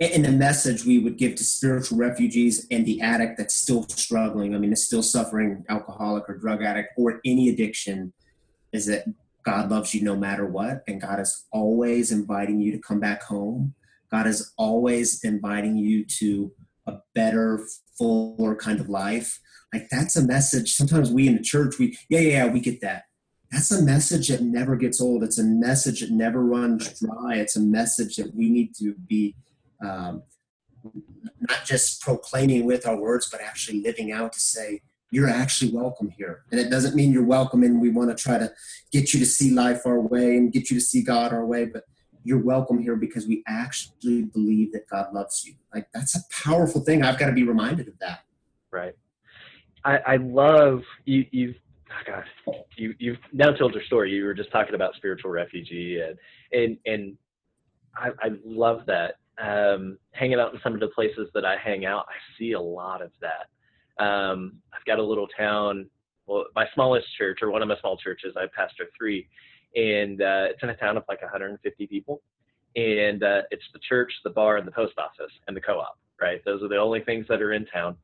[0.00, 4.54] and the message we would give to spiritual refugees and the addict that's still struggling
[4.54, 8.12] i mean is still suffering alcoholic or drug addict or any addiction
[8.72, 9.04] is that
[9.44, 13.22] god loves you no matter what and god is always inviting you to come back
[13.22, 13.74] home
[14.10, 16.52] god is always inviting you to
[16.86, 17.60] a better
[17.96, 19.40] fuller kind of life
[19.72, 20.74] like that's a message.
[20.74, 23.04] Sometimes we in the church, we yeah, yeah, yeah, we get that.
[23.50, 25.22] That's a message that never gets old.
[25.22, 27.36] It's a message that never runs dry.
[27.36, 29.36] It's a message that we need to be
[29.82, 30.22] um,
[31.40, 36.10] not just proclaiming with our words, but actually living out to say, you're actually welcome
[36.10, 36.44] here.
[36.50, 38.52] And it doesn't mean you're welcome and we want to try to
[38.92, 41.64] get you to see life our way and get you to see God our way,
[41.64, 41.84] but
[42.24, 45.54] you're welcome here because we actually believe that God loves you.
[45.74, 47.02] Like that's a powerful thing.
[47.02, 48.24] I've got to be reminded of that.
[48.70, 48.94] Right.
[49.84, 51.24] I, I love you.
[51.30, 51.56] You've
[51.90, 54.12] oh gosh, you you've now told your story.
[54.12, 56.18] You were just talking about spiritual refugee, and
[56.52, 57.16] and and
[57.96, 59.14] I, I love that.
[59.40, 62.60] Um, hanging out in some of the places that I hang out, I see a
[62.60, 63.48] lot of that.
[63.98, 65.88] Um, I've got a little town.
[66.26, 69.28] Well, my smallest church, or one of my small churches, I pastor three,
[69.74, 72.22] and uh, it's in a town of like 150 people,
[72.76, 75.98] and uh, it's the church, the bar, and the post office, and the co-op.
[76.20, 77.96] Right, those are the only things that are in town.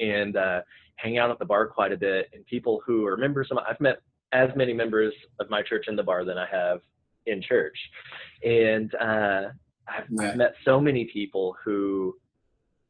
[0.00, 0.60] And uh,
[0.96, 3.62] hang out at the bar quite a bit, and people who are members of my,
[3.68, 3.98] I've met
[4.32, 6.80] as many members of my church in the bar than I have
[7.26, 7.76] in church,
[8.44, 9.48] and uh,
[9.88, 12.16] I've, I've met so many people who,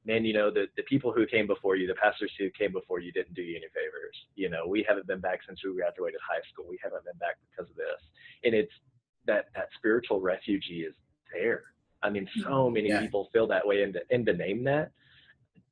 [0.09, 2.99] man, you know, the the people who came before you, the pastors who came before
[2.99, 4.17] you, didn't do you any favors.
[4.35, 6.67] You know, we haven't been back since we graduated high school.
[6.69, 8.03] We haven't been back because of this,
[8.43, 8.73] and it's
[9.27, 10.95] that that spiritual refugee is
[11.33, 11.63] there.
[12.03, 12.75] I mean, so mm-hmm.
[12.75, 13.01] many yeah.
[13.01, 14.91] people feel that way, and to, and to name that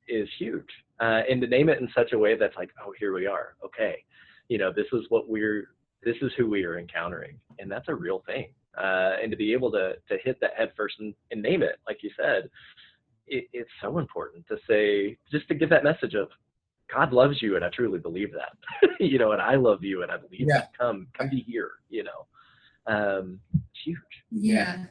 [0.07, 0.69] is huge
[0.99, 3.55] uh, and to name it in such a way that's like, oh, here we are.
[3.63, 4.03] Okay,
[4.47, 5.69] you know, this is what we're,
[6.03, 8.47] this is who we are encountering, and that's a real thing.
[8.77, 11.77] Uh, and to be able to to hit that head first and, and name it,
[11.87, 12.49] like you said,
[13.27, 16.29] it, it's so important to say, just to give that message of
[16.93, 18.89] God loves you, and I truly believe that.
[18.99, 20.59] you know, and I love you, and I believe Yeah.
[20.59, 20.77] that.
[20.77, 21.71] Come, come be here.
[21.89, 22.25] You know,
[22.87, 23.97] um, it's huge.
[24.31, 24.85] Yeah.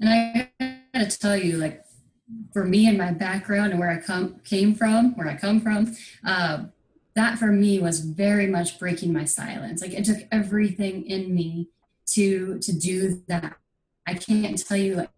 [0.00, 0.50] And I
[0.92, 1.82] gotta tell you, like,
[2.52, 5.94] for me and my background and where I come came from, where I come from,
[6.26, 6.64] uh,
[7.14, 9.80] that for me was very much breaking my silence.
[9.82, 11.68] Like it took everything in me
[12.12, 13.56] to to do that.
[14.06, 15.10] I can't tell you, like,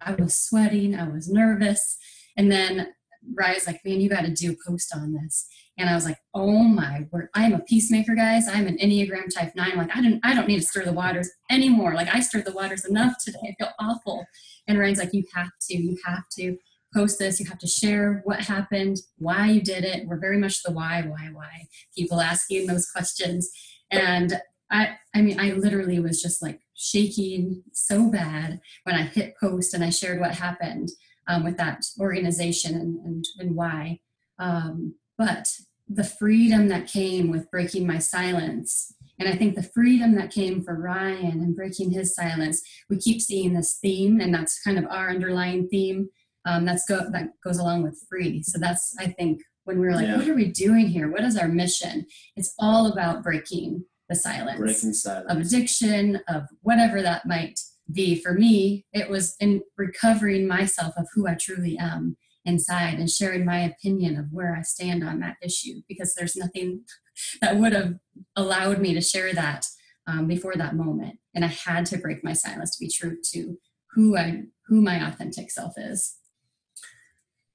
[0.00, 1.96] I was sweating, I was nervous,
[2.36, 2.88] and then
[3.34, 5.46] Rye's like, "Man, you got to do a post on this."
[5.78, 7.28] And I was like, "Oh my word!
[7.34, 8.48] I am a peacemaker, guys.
[8.48, 9.76] I'm an Enneagram Type Nine.
[9.76, 11.94] Like, I don't, I don't need to stir the waters anymore.
[11.94, 13.38] Like, I stirred the waters enough today.
[13.42, 14.26] I feel awful."
[14.68, 16.56] And Ryan's like, "You have to, you have to
[16.94, 17.40] post this.
[17.40, 20.06] You have to share what happened, why you did it.
[20.06, 21.66] We're very much the why, why, why.
[21.96, 23.50] People asking those questions,
[23.90, 29.34] and I, I mean, I literally was just like shaking so bad when I hit
[29.40, 30.90] post and I shared what happened
[31.26, 34.00] um, with that organization and, and, and why.
[34.38, 35.48] Um, but
[35.88, 40.62] the freedom that came with breaking my silence, and I think the freedom that came
[40.62, 42.60] for Ryan and breaking his silence,
[42.90, 46.08] we keep seeing this theme, and that's kind of our underlying theme.
[46.44, 48.42] Um, that's go that goes along with free.
[48.42, 50.16] So that's I think when we we're like, Yeah.
[50.18, 51.10] what are we doing here?
[51.10, 52.06] What is our mission?
[52.36, 54.94] It's all about breaking the silence breaking
[55.28, 57.58] of addiction, of whatever that might
[57.92, 58.20] be.
[58.20, 63.44] For me, it was in recovering myself of who I truly am inside and sharing
[63.44, 66.82] my opinion of where I stand on that issue because there's nothing
[67.40, 67.94] that would have
[68.36, 69.66] allowed me to share that
[70.06, 71.18] um, before that moment.
[71.34, 73.58] And I had to break my silence to be true to
[73.92, 76.16] who I who my authentic self is.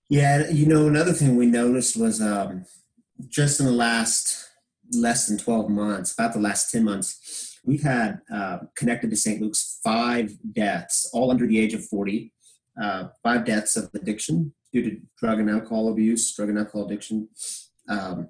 [0.09, 2.65] Yeah, you know, another thing we noticed was um,
[3.29, 4.50] just in the last
[4.93, 9.41] less than 12 months, about the last 10 months, we've had uh, connected to St.
[9.41, 12.32] Luke's five deaths, all under the age of 40,
[12.82, 17.27] uh, five deaths of addiction due to drug and alcohol abuse, drug and alcohol addiction.
[17.89, 18.30] Um,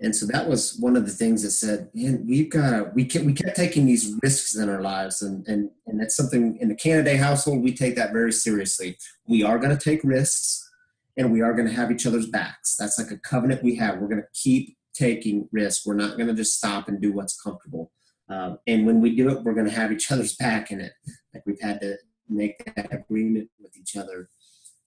[0.00, 3.06] and so that was one of the things that said, man, we've got to, we
[3.06, 5.22] kept, we kept taking these risks in our lives.
[5.22, 8.98] And, and, and that's something in the Canaday household, we take that very seriously.
[9.26, 10.62] We are going to take risks
[11.16, 12.76] and we are going to have each other's backs.
[12.76, 13.98] That's like a covenant we have.
[13.98, 15.86] We're going to keep taking risks.
[15.86, 17.92] We're not going to just stop and do what's comfortable.
[18.28, 20.92] Um, and when we do it, we're going to have each other's back in it.
[21.34, 21.96] Like we've had to
[22.28, 24.28] make that agreement with each other.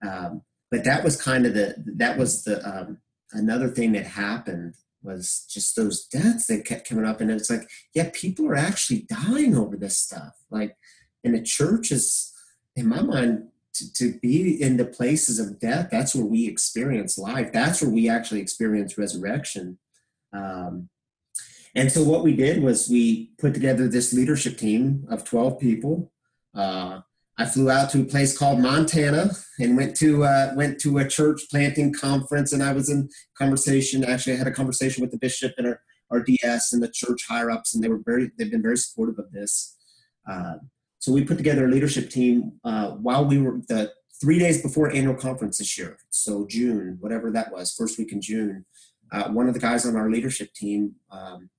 [0.06, 0.42] Um,
[0.72, 3.00] but that was kind of the that was the um,
[3.34, 7.70] another thing that happened was just those deaths that kept coming up, and it's like,
[7.94, 10.34] yeah, people are actually dying over this stuff.
[10.50, 10.76] Like,
[11.24, 12.34] and the church is,
[12.76, 17.18] in my mind, to, to be in the places of death, that's where we experience
[17.18, 17.52] life.
[17.54, 19.78] That's where we actually experience resurrection.
[20.34, 20.90] Um,
[21.76, 26.12] and so what we did was we put together this leadership team of 12 people.
[26.56, 27.02] Uh,
[27.38, 31.08] I flew out to a place called Montana and went to uh, went to a
[31.08, 34.04] church planting conference, and I was in conversation.
[34.04, 37.26] Actually, I had a conversation with the bishop and our, our DS and the church
[37.30, 39.78] higher ups, and they were very they've been very supportive of this.
[40.30, 40.56] Uh,
[40.98, 44.92] so we put together a leadership team uh, while we were the three days before
[44.92, 45.98] annual conference this year.
[46.10, 48.66] So June, whatever that was, first week in June.
[49.12, 51.50] Uh, one of the guys on our leadership team, um,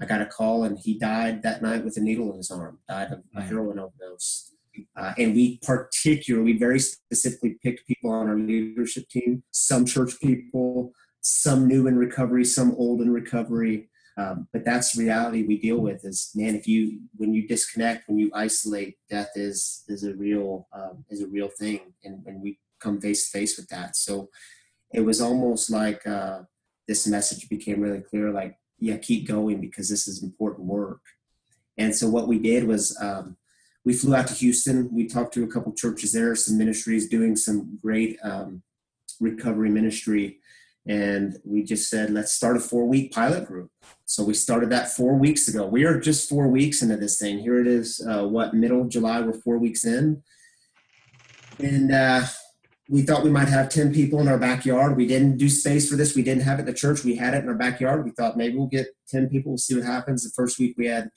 [0.00, 2.78] I got a call and he died that night with a needle in his arm.
[2.88, 4.52] Died of a heroin overdose.
[4.96, 9.42] Uh, and we particularly, very specifically picked people on our leadership team.
[9.50, 13.90] Some church people, some new in recovery, some old in recovery.
[14.16, 18.08] Um, but that's the reality we deal with is man if you when you disconnect
[18.08, 22.42] when you isolate death is is a real um, is a real thing and, and
[22.42, 24.28] we come face to face with that so
[24.92, 26.40] it was almost like uh,
[26.88, 31.00] this message became really clear like yeah keep going because this is important work.
[31.78, 33.36] And so what we did was um,
[33.84, 34.92] we flew out to houston.
[34.92, 38.62] We talked to a couple churches there some ministries doing some great um,
[39.20, 40.38] recovery ministry.
[40.86, 43.70] And we just said let's start a four week pilot group.
[44.04, 45.66] So we started that four weeks ago.
[45.66, 47.38] We are just four weeks into this thing.
[47.38, 50.22] Here it is uh, what middle july we're four weeks in.
[51.58, 52.24] And uh,
[52.90, 54.96] we thought we might have 10 people in our backyard.
[54.96, 56.16] We didn't do space for this.
[56.16, 57.04] We didn't have it in the church.
[57.04, 58.04] We had it in our backyard.
[58.04, 59.52] We thought maybe we'll get 10 people.
[59.52, 60.24] We'll see what happens.
[60.24, 61.10] The first week we had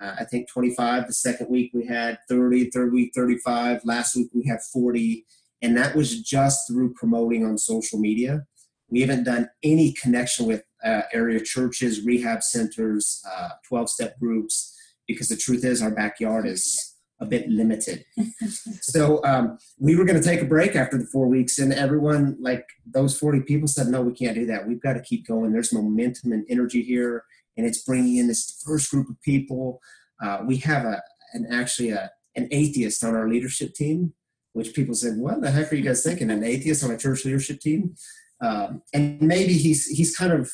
[0.00, 4.28] uh, i think 25 the second week we had 30 third week 35 last week
[4.34, 5.24] we had 40
[5.62, 8.44] and that was just through promoting on social media.
[8.88, 13.22] We haven't done any connection with uh, area churches, rehab centers,
[13.68, 14.74] 12 step groups,
[15.06, 18.04] because the truth is our backyard is a bit limited.
[18.80, 22.36] so um, we were going to take a break after the four weeks, and everyone,
[22.40, 24.66] like those 40 people, said, No, we can't do that.
[24.66, 25.52] We've got to keep going.
[25.52, 27.24] There's momentum and energy here,
[27.56, 29.80] and it's bringing in this first group of people.
[30.22, 31.02] Uh, we have a,
[31.32, 34.14] an actually a, an atheist on our leadership team
[34.58, 36.30] which people said, "What the heck are you guys thinking?
[36.30, 37.94] An atheist on a church leadership team?"
[38.40, 40.52] Um, and maybe he's he's kind of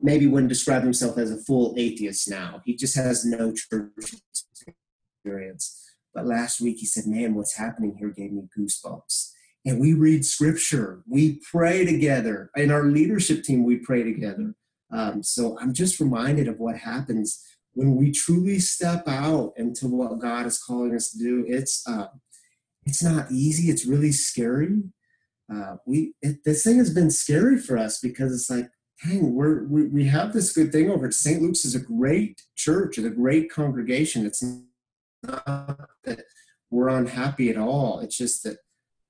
[0.00, 2.62] maybe wouldn't describe himself as a full atheist now.
[2.64, 4.14] He just has no church
[5.24, 5.83] experience.
[6.14, 9.32] But last week he said, "Man, what's happening here gave me goosebumps."
[9.66, 12.50] And we read scripture, we pray together.
[12.54, 14.54] In our leadership team, we pray together.
[14.92, 20.20] Um, so I'm just reminded of what happens when we truly step out into what
[20.20, 21.44] God is calling us to do.
[21.48, 22.08] It's uh,
[22.84, 23.70] it's not easy.
[23.70, 24.82] It's really scary.
[25.52, 28.68] Uh, we it, this thing has been scary for us because it's like,
[29.02, 31.42] dang, we're we, we have this good thing over at St.
[31.42, 34.26] Luke's is a great church and a great congregation.
[34.26, 34.44] It's
[35.26, 36.20] not that
[36.70, 38.00] we're unhappy at all.
[38.00, 38.56] It's just that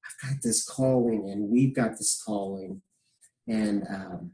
[0.05, 2.83] I've got this calling and we've got this calling,
[3.49, 4.33] and um,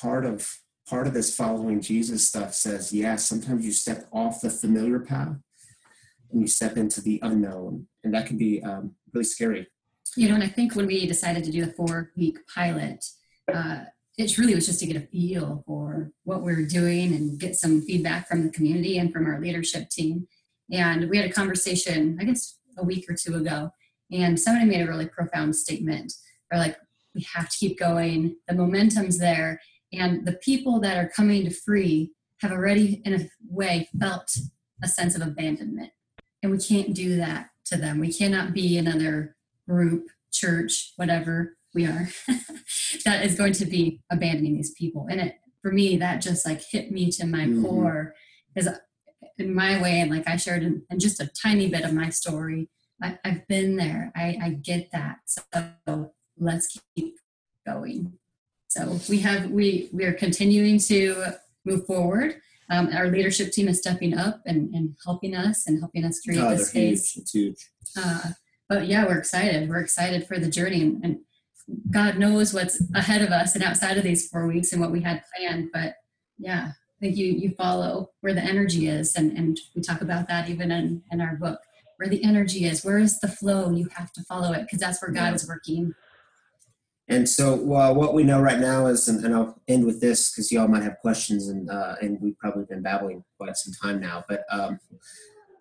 [0.00, 0.48] part of
[0.88, 5.36] part of this following Jesus stuff says, yeah, sometimes you step off the familiar path
[6.32, 9.66] and you step into the unknown, and that can be um, really scary.
[10.16, 13.04] You know, and I think when we decided to do the four week pilot,
[13.52, 13.84] uh,
[14.18, 17.56] it really was just to get a feel for what we are doing and get
[17.56, 20.26] some feedback from the community and from our leadership team.
[20.72, 23.70] And we had a conversation, I guess, a week or two ago,
[24.12, 26.12] and somebody made a really profound statement.
[26.50, 26.76] They're like,
[27.14, 28.36] we have to keep going.
[28.48, 29.60] The momentum's there,
[29.92, 34.34] and the people that are coming to free have already, in a way, felt
[34.82, 35.90] a sense of abandonment
[36.42, 38.00] and we can't do that to them.
[38.00, 39.36] We cannot be another
[39.68, 42.08] group, church, whatever we are,
[43.04, 45.06] that is going to be abandoning these people.
[45.10, 47.64] And it, for me, that just like hit me to my mm-hmm.
[47.64, 48.14] core
[48.54, 48.68] because
[49.40, 52.10] in my way, and like I shared in, in, just a tiny bit of my
[52.10, 52.68] story,
[53.02, 54.12] I, have been there.
[54.14, 55.18] I, I get that.
[55.26, 57.16] So let's keep
[57.66, 58.12] going.
[58.68, 61.32] So we have we we are continuing to
[61.64, 62.36] move forward
[62.70, 66.40] um, our leadership team is stepping up and, and helping us and helping us create
[66.40, 67.12] oh, this space.
[67.12, 67.22] Huge.
[67.22, 67.70] It's huge.
[67.98, 68.22] Uh,
[68.68, 69.68] but yeah, we're excited.
[69.68, 71.18] We're excited for the journey, and, and,
[71.92, 75.02] God knows what's ahead of us and outside of these four weeks and what we
[75.02, 75.68] had planned.
[75.72, 75.94] But
[76.36, 80.48] yeah, Think you you follow where the energy is, and and we talk about that
[80.48, 81.60] even in in our book.
[81.96, 83.70] Where the energy is, where is the flow?
[83.72, 85.94] You have to follow it because that's where God is working.
[87.08, 90.30] And so, well, what we know right now is, and, and I'll end with this
[90.30, 94.00] because y'all might have questions, and uh, and we've probably been babbling quite some time
[94.00, 94.24] now.
[94.28, 94.78] But um,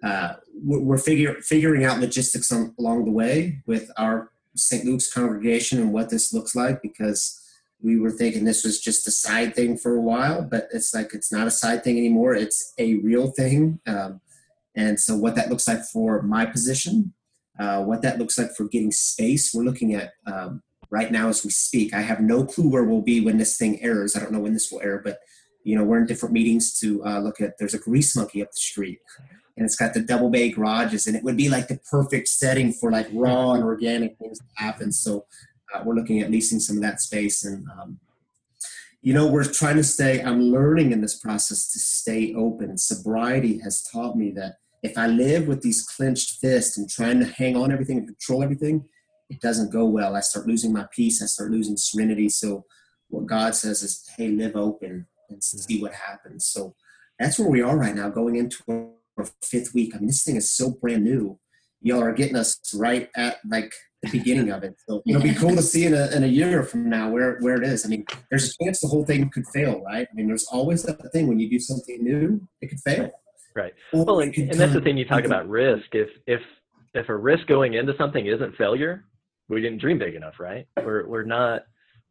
[0.03, 4.85] uh, we're figure, figuring out logistics on, along the way with our St.
[4.85, 7.41] Luke's congregation and what this looks like because
[7.81, 11.13] we were thinking this was just a side thing for a while, but it's like
[11.13, 12.33] it's not a side thing anymore.
[12.33, 13.79] It's a real thing.
[13.87, 14.21] Um,
[14.75, 17.13] and so, what that looks like for my position,
[17.59, 21.43] uh, what that looks like for getting space, we're looking at um, right now as
[21.43, 21.93] we speak.
[21.93, 24.15] I have no clue where we'll be when this thing airs.
[24.15, 25.19] I don't know when this will air, but
[25.63, 27.57] you know we're in different meetings to uh, look at.
[27.59, 28.99] There's a grease monkey up the street,
[29.55, 32.73] and it's got the double bay garages, and it would be like the perfect setting
[32.73, 34.91] for like raw and organic things to happen.
[34.91, 35.25] So
[35.73, 37.99] uh, we're looking at leasing some of that space, and um,
[39.01, 40.21] you know we're trying to stay.
[40.21, 42.77] I'm learning in this process to stay open.
[42.77, 47.25] Sobriety has taught me that if I live with these clenched fists and trying to
[47.25, 48.85] hang on everything and control everything
[49.29, 50.15] it doesn't go well.
[50.15, 51.21] I start losing my peace.
[51.21, 52.29] I start losing serenity.
[52.29, 52.65] So
[53.09, 56.45] what God says is, hey, live open and see what happens.
[56.45, 56.75] So
[57.19, 58.63] that's where we are right now, going into
[59.17, 59.93] our fifth week.
[59.93, 61.39] I mean, this thing is so brand new.
[61.81, 64.75] Y'all are getting us right at like the beginning of it.
[64.87, 67.55] So it'll be cool to see in a, in a year from now where, where
[67.55, 67.85] it is.
[67.85, 70.07] I mean, there's a chance the whole thing could fail, right?
[70.09, 73.11] I mean, there's always that thing when you do something new, it could fail.
[73.55, 73.73] Right.
[73.91, 75.87] Well, and, and that's the thing you talk about risk.
[75.93, 76.39] If if
[76.93, 79.05] if a risk going into something isn't failure,
[79.49, 80.67] we didn't dream big enough, right?
[80.77, 81.63] We're we're not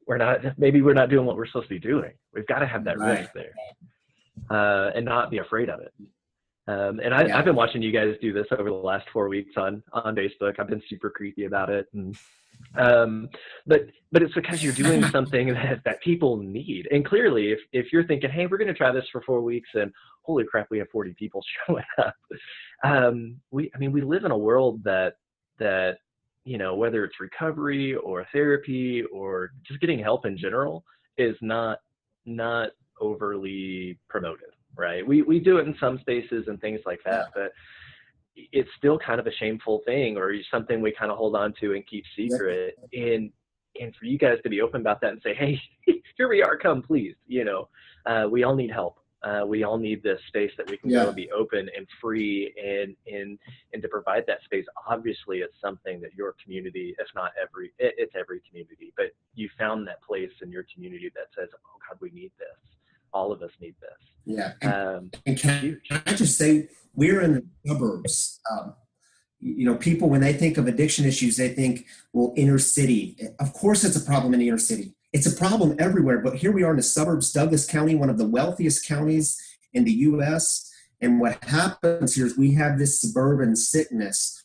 [0.07, 2.13] we're not maybe we're not doing what we're supposed to be doing.
[2.35, 3.21] We've got to have that right.
[3.21, 3.53] risk there,
[4.51, 5.93] uh, and not be afraid of it.
[6.69, 9.53] Um, and I, have been watching you guys do this over the last four weeks
[9.57, 10.59] on on Facebook.
[10.59, 12.15] I've been super creepy about it, and
[12.77, 13.31] um,
[13.67, 16.87] but but it's because you're doing something that that people need.
[16.91, 19.71] And clearly, if if you're thinking, hey, we're going to try this for four weeks,
[19.73, 19.91] and
[20.23, 22.15] holy crap, we have 40 people showing up.
[22.85, 25.15] Um, we I mean, we live in a world that
[25.59, 25.99] that
[26.45, 30.85] you know, whether it's recovery or therapy or just getting help in general
[31.17, 31.79] is not
[32.27, 35.07] not overly promoted, right?
[35.07, 37.53] We we do it in some spaces and things like that, but
[38.37, 41.75] it's still kind of a shameful thing or something we kind of hold on to
[41.75, 42.79] and keep secret.
[42.93, 43.31] And
[43.81, 45.61] and for you guys to be open about that and say, hey,
[46.17, 47.69] here we are, come please, you know,
[48.07, 51.03] uh, we all need help uh, we all need this space that we can yeah.
[51.03, 53.39] go and be open and free and and
[53.73, 57.95] and to provide that space obviously it's something that your community if not every it,
[57.99, 61.99] it's every community but you found that place in your community that says oh god
[62.01, 62.78] we need this
[63.13, 67.21] all of us need this yeah and, um, and can, can, i just say we're
[67.21, 68.75] in the suburbs um,
[69.41, 73.17] you know, people when they think of addiction issues, they think, well, inner city.
[73.39, 74.95] Of course, it's a problem in the inner city.
[75.13, 76.19] It's a problem everywhere.
[76.19, 79.39] But here we are in the suburbs, Douglas County, one of the wealthiest counties
[79.73, 80.71] in the U.S.
[81.01, 84.43] And what happens here is we have this suburban sickness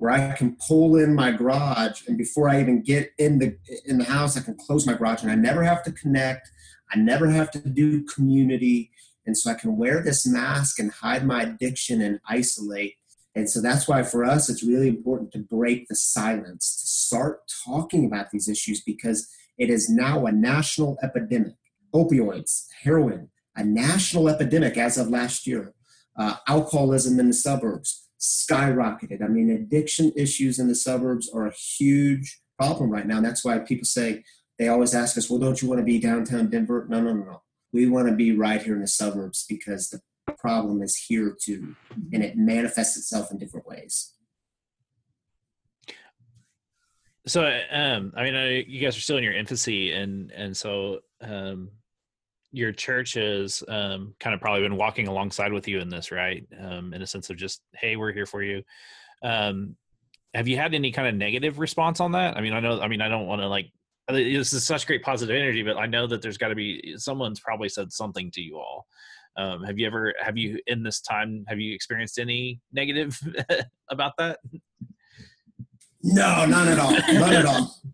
[0.00, 3.98] where I can pull in my garage, and before I even get in the in
[3.98, 6.50] the house, I can close my garage, and I never have to connect.
[6.90, 8.92] I never have to do community,
[9.26, 12.94] and so I can wear this mask and hide my addiction and isolate.
[13.34, 17.42] And so that's why for us, it's really important to break the silence, to start
[17.66, 19.28] talking about these issues because
[19.58, 21.56] it is now a national epidemic.
[21.94, 25.74] Opioids, heroin, a national epidemic as of last year.
[26.18, 29.22] Uh, alcoholism in the suburbs, skyrocketed.
[29.22, 33.16] I mean, addiction issues in the suburbs are a huge problem right now.
[33.16, 34.24] And that's why people say,
[34.58, 36.86] they always ask us, well, don't you want to be downtown Denver?
[36.88, 37.42] No, no, no, no.
[37.72, 40.00] We want to be right here in the suburbs because the
[40.38, 41.76] problem is here too,
[42.12, 44.14] and it manifests itself in different ways.
[47.26, 51.00] So, um, I mean, I, you guys are still in your infancy, and and so
[51.20, 51.70] um,
[52.52, 56.44] your church has um, kind of probably been walking alongside with you in this, right?
[56.60, 58.62] Um, in a sense of just, hey, we're here for you.
[59.22, 59.76] Um,
[60.34, 62.36] have you had any kind of negative response on that?
[62.36, 63.70] I mean, I know, I mean, I don't want to like,
[64.08, 67.40] this is such great positive energy, but I know that there's got to be someone's
[67.40, 68.86] probably said something to you all.
[69.36, 73.18] Um, have you ever, have you in this time, have you experienced any negative
[73.90, 74.40] about that?
[76.02, 76.92] No, none at all.
[76.92, 77.76] None at all.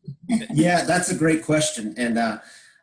[0.53, 1.95] Yeah, that's a great question.
[1.97, 2.39] And, uh,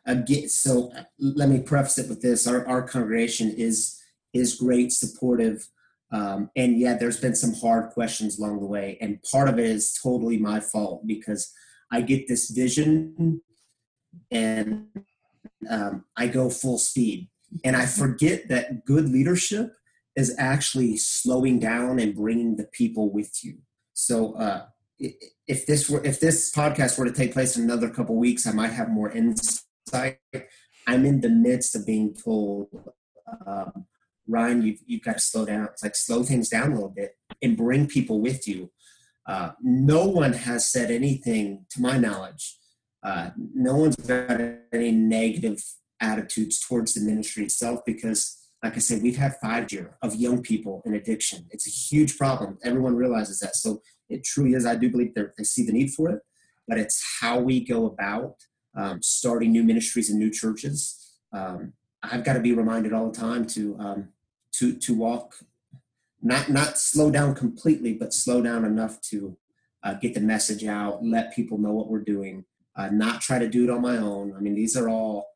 [0.06, 4.00] again, so let me preface it with this: our, our congregation is
[4.32, 5.68] is great, supportive,
[6.12, 9.66] um, and yeah, there's been some hard questions along the way, and part of it
[9.66, 11.52] is totally my fault because
[11.90, 13.40] I get this vision
[14.30, 14.86] and
[15.68, 17.28] um, I go full speed,
[17.64, 19.74] and I forget that good leadership
[20.16, 23.58] is actually slowing down and bringing the people with you.
[23.92, 24.34] So.
[24.34, 24.66] Uh,
[25.48, 28.52] if this were if this podcast were to take place in another couple weeks, I
[28.52, 30.20] might have more insight like
[30.86, 32.68] I'm in the midst of being told,
[33.46, 33.86] um,
[34.26, 35.64] Ryan, you've, you've got to slow down.
[35.64, 38.70] It's like slow things down a little bit and bring people with you.
[39.26, 42.58] Uh, no one has said anything, to my knowledge,
[43.04, 44.40] uh, no one's got
[44.72, 45.62] any negative
[46.00, 50.42] attitudes towards the ministry itself because, like I said, we've had five year of young
[50.42, 51.46] people in addiction.
[51.50, 52.58] It's a huge problem.
[52.64, 53.56] Everyone realizes that.
[53.56, 54.64] So it truly is.
[54.64, 56.22] I do believe they see the need for it,
[56.66, 58.36] but it's how we go about
[58.74, 61.18] um, starting new ministries and new churches.
[61.32, 61.72] Um,
[62.02, 64.08] I've got to be reminded all the time to um,
[64.52, 65.36] to to walk,
[66.22, 69.36] not not slow down completely, but slow down enough to
[69.82, 72.44] uh, get the message out, let people know what we're doing,
[72.76, 74.34] uh, not try to do it on my own.
[74.36, 75.28] I mean, these are all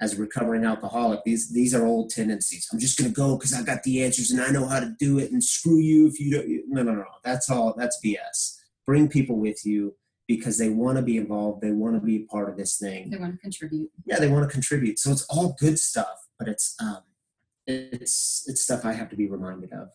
[0.00, 1.22] as a recovering alcoholic.
[1.24, 2.68] These these are old tendencies.
[2.72, 4.94] I'm just going to go because I got the answers and I know how to
[4.98, 5.30] do it.
[5.30, 6.68] And screw you if you don't.
[6.68, 7.04] No, no, no.
[7.22, 7.74] That's all.
[7.76, 8.58] That's BS.
[8.84, 9.94] Bring people with you
[10.36, 11.62] because they want to be involved.
[11.62, 13.10] They want to be a part of this thing.
[13.10, 13.90] They want to contribute.
[14.04, 14.98] Yeah, they want to contribute.
[14.98, 17.02] So it's all good stuff, but it's um,
[17.66, 19.88] it's it's stuff I have to be reminded of.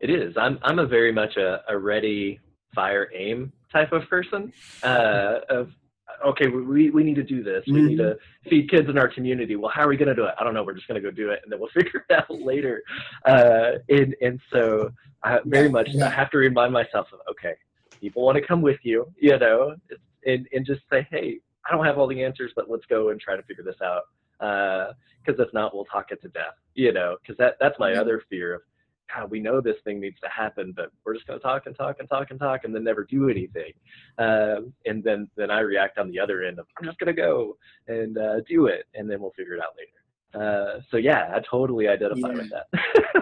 [0.00, 0.36] It is.
[0.36, 2.40] I'm I'm a very much a, a ready,
[2.74, 4.52] fire, aim type of person.
[4.82, 5.70] Uh, of
[6.26, 7.64] okay, we we need to do this.
[7.66, 7.86] We mm-hmm.
[7.86, 8.50] need to mm-hmm.
[8.50, 9.56] feed kids in our community.
[9.56, 10.34] Well, how are we going to do it?
[10.38, 10.64] I don't know.
[10.64, 12.82] We're just going to go do it, and then we'll figure it out later.
[13.24, 14.90] Uh, and and so
[15.22, 17.31] I very much I have to remind myself of okay,
[18.02, 19.76] people want to come with you, you know,
[20.26, 23.20] and, and just say, hey, I don't have all the answers, but let's go and
[23.20, 24.02] try to figure this out.
[24.38, 27.94] Because uh, if not, we'll talk it to death, you know, because that, that's my
[27.94, 28.62] other fear of,
[29.14, 31.76] God, we know this thing needs to happen, but we're just going to talk and
[31.76, 33.72] talk and talk and talk and then never do anything.
[34.18, 37.22] Um, and then, then I react on the other end of, I'm just going to
[37.22, 37.56] go
[37.88, 39.92] and uh, do it, and then we'll figure it out later.
[40.34, 42.34] Uh, so yeah, I totally identify yeah.
[42.34, 43.21] with that.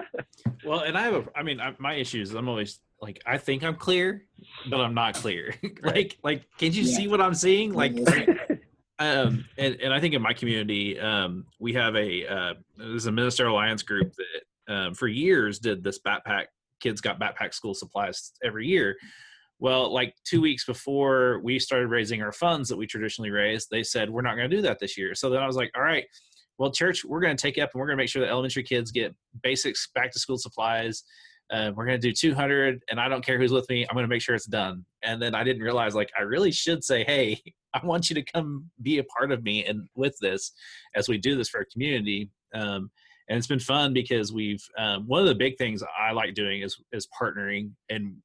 [0.65, 3.37] well, and I have a, I mean, I, my issue is I'm always like, I
[3.37, 4.25] think I'm clear,
[4.69, 5.55] but I'm not clear.
[5.83, 6.97] like, like, can you yeah.
[6.97, 7.73] see what I'm seeing?
[7.73, 7.93] Like,
[8.99, 13.11] um, and, and I think in my community, um, we have a, uh, there's a
[13.11, 16.45] minister alliance group that, um, for years did this backpack,
[16.79, 18.95] kids got backpack school supplies every year.
[19.59, 23.83] Well, like two weeks before we started raising our funds that we traditionally raise, they
[23.83, 25.13] said, we're not going to do that this year.
[25.13, 26.05] So then I was like, all right,
[26.61, 28.61] well, church, we're going to take up and we're going to make sure that elementary
[28.61, 31.03] kids get basics back to school supplies.
[31.49, 33.83] Uh, we're going to do 200 and I don't care who's with me.
[33.83, 34.85] I'm going to make sure it's done.
[35.01, 37.41] And then I didn't realize like, I really should say, Hey,
[37.73, 40.51] I want you to come be a part of me and with this
[40.93, 42.29] as we do this for our community.
[42.53, 42.91] Um,
[43.27, 46.61] and it's been fun because we've um, one of the big things I like doing
[46.61, 48.17] is is partnering and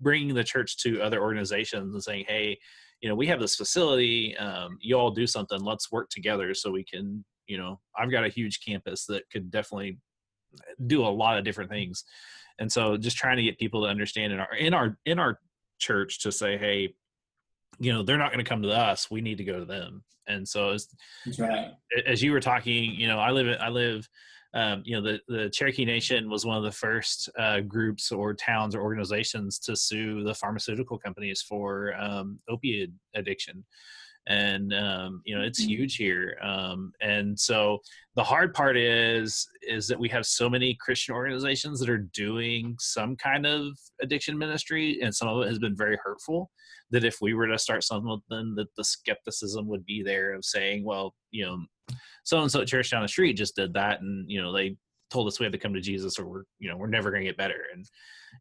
[0.00, 2.58] bringing the church to other organizations and saying, "Hey,
[3.00, 4.36] you know, we have this facility.
[4.36, 5.60] Um, you all do something.
[5.60, 9.50] Let's work together so we can you know i've got a huge campus that could
[9.50, 9.98] definitely
[10.86, 12.04] do a lot of different things.
[12.58, 15.38] And so just trying to get people to understand in our in our in our
[15.78, 16.94] church to say hey
[17.80, 20.04] you know they're not going to come to us we need to go to them.
[20.28, 20.88] And so as,
[21.38, 21.72] right.
[22.06, 24.08] as you were talking you know i live i live
[24.54, 28.34] um, you know the, the cherokee nation was one of the first uh, groups or
[28.34, 33.64] towns or organizations to sue the pharmaceutical companies for um, opiate addiction
[34.28, 35.70] and um, you know it's mm-hmm.
[35.70, 37.78] huge here um, and so
[38.14, 42.76] the hard part is is that we have so many christian organizations that are doing
[42.78, 43.66] some kind of
[44.00, 46.50] addiction ministry and some of it has been very hurtful
[46.90, 50.84] that if we were to start something that the skepticism would be there of saying
[50.84, 51.58] well you know
[52.24, 54.76] so and so church down the street just did that and you know they
[55.10, 57.22] told us we had to come to jesus or we're you know we're never going
[57.22, 57.86] to get better and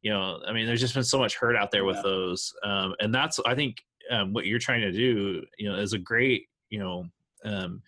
[0.04, 2.04] you know i mean there's just been so much hurt out there with yeah.
[2.04, 3.78] those um, and that's i think
[4.12, 7.06] um, what you're trying to do, you know, is a great, you know,
[7.46, 7.82] um,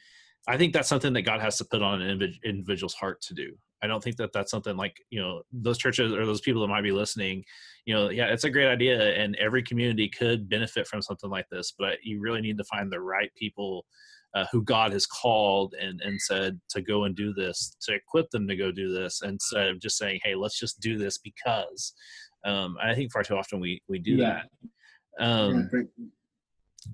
[0.48, 3.54] I think that's something that God has to put on an individual's heart to do.
[3.82, 6.70] I don't think that that's something like you know those churches or those people that
[6.70, 7.44] might be listening.
[7.86, 11.48] You know, yeah, it's a great idea, and every community could benefit from something like
[11.52, 11.74] this.
[11.78, 13.86] But you really need to find the right people
[14.34, 18.30] uh, who God has called and and said to go and do this, to equip
[18.30, 21.94] them to go do this, instead of just saying, "Hey, let's just do this because."
[22.46, 24.34] Um, I think far too often we we do yeah.
[24.34, 24.70] that.
[25.20, 25.80] Um, yeah,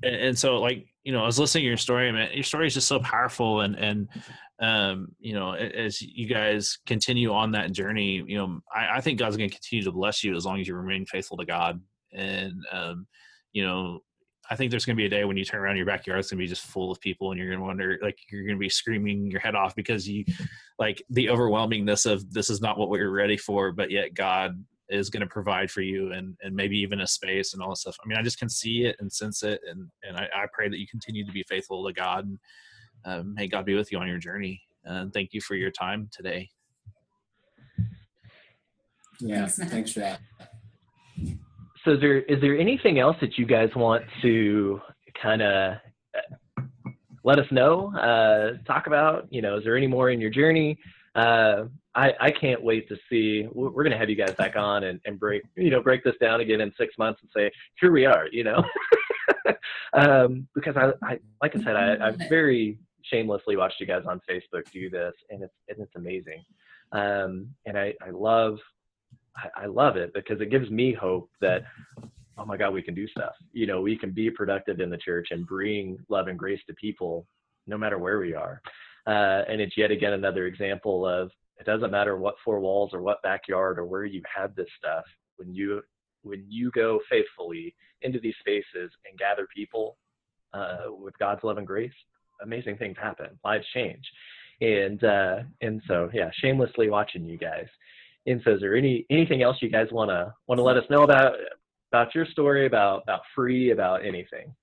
[0.03, 2.29] and, and, so like you know, I was listening to your story, man.
[2.33, 4.09] Your story is just so powerful, and and
[4.59, 9.19] um, you know, as you guys continue on that journey, you know, I, I think
[9.19, 11.81] God's going to continue to bless you as long as you remain faithful to God.
[12.13, 13.07] And um,
[13.53, 14.01] you know,
[14.49, 16.31] I think there's going to be a day when you turn around your backyard, it's
[16.31, 18.55] going to be just full of people, and you're going to wonder, like, you're going
[18.55, 20.25] to be screaming your head off because you,
[20.79, 24.63] like, the overwhelmingness of this is not what we are ready for, but yet God
[24.89, 27.81] is going to provide for you and and maybe even a space and all this
[27.81, 27.97] stuff.
[28.03, 30.69] I mean i just can see it and sense it and and i, I pray
[30.69, 32.39] that you continue to be faithful to god and
[33.05, 36.09] um, may god be with you on your journey and thank you for your time
[36.11, 36.49] today.
[39.19, 40.19] Yeah thanks, thanks for that.
[41.85, 44.81] So is there is there anything else that you guys want to
[45.21, 45.77] kind of
[46.15, 46.61] uh,
[47.23, 49.27] let us know uh, talk about?
[49.29, 50.77] You know is there any more in your journey?
[51.15, 51.65] Uh,
[51.95, 53.47] I, I can't wait to see.
[53.51, 56.15] We're going to have you guys back on and, and break, you know, break this
[56.21, 58.63] down again in six months and say, here we are, you know,
[59.93, 64.21] um, because I, I, like I said, I, I very shamelessly watched you guys on
[64.29, 66.43] Facebook do this, and it's and it's amazing,
[66.91, 68.59] um, and I, I love,
[69.35, 71.63] I, I love it because it gives me hope that
[72.39, 73.33] oh my God, we can do stuff.
[73.51, 76.73] You know, we can be productive in the church and bring love and grace to
[76.75, 77.27] people
[77.67, 78.61] no matter where we are.
[79.05, 83.01] Uh, and it's yet again another example of it doesn't matter what four walls or
[83.01, 85.03] what backyard or where you have this stuff.
[85.37, 85.81] When you
[86.23, 89.97] when you go faithfully into these spaces and gather people
[90.53, 91.93] uh, with God's love and grace,
[92.41, 93.27] amazing things happen.
[93.43, 94.03] Lives change,
[94.61, 97.67] and uh, and so yeah, shamelessly watching you guys.
[98.25, 101.33] And so, is there any anything else you guys wanna wanna let us know about
[101.91, 104.53] about your story, about about free, about anything?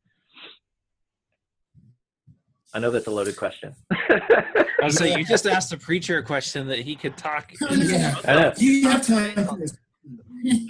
[2.74, 3.74] I know that's a loaded question.
[3.90, 7.52] I was you just asked a preacher a question that he could talk.
[7.70, 8.52] Yeah.
[8.56, 9.76] Do you have time for this?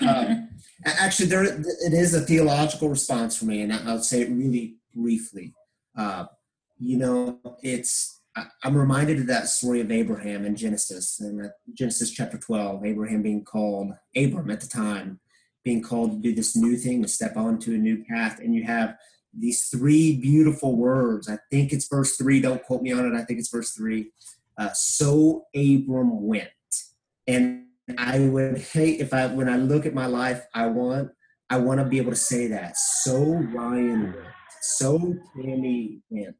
[0.01, 0.37] Uh,
[0.85, 5.55] actually, there it is a theological response for me, and I'll say it really briefly.
[5.97, 6.27] Uh,
[6.79, 8.17] you know, it's
[8.63, 12.85] I'm reminded of that story of Abraham in Genesis, in Genesis chapter 12.
[12.85, 15.21] Abraham being called, Abram at the time,
[15.65, 18.65] being called to do this new thing, to step onto a new path, and you
[18.65, 18.97] have
[19.39, 21.29] these three beautiful words.
[21.29, 22.41] I think it's verse three.
[22.41, 23.19] Don't quote me on it.
[23.19, 24.13] I think it's verse three.
[24.59, 26.49] Uh, so Abram went,
[27.27, 27.67] and
[27.99, 31.11] I would hate if I when I look at my life, I want
[31.51, 32.77] I want to be able to say that.
[32.77, 34.27] So Ryan went.
[34.63, 36.37] So Tammy went.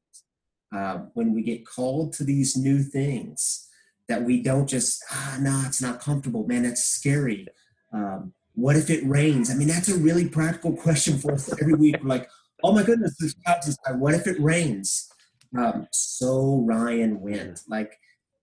[0.75, 3.69] Uh, when we get called to these new things,
[4.09, 6.65] that we don't just ah no, it's not comfortable, man.
[6.65, 7.47] It's scary.
[7.93, 9.51] Um, what if it rains?
[9.51, 11.97] I mean, that's a really practical question for us every week.
[12.03, 12.29] We're like,
[12.63, 13.35] oh my goodness, this
[13.65, 15.09] just what if it rains?
[15.57, 17.61] Um, so Ryan went.
[17.69, 17.99] Like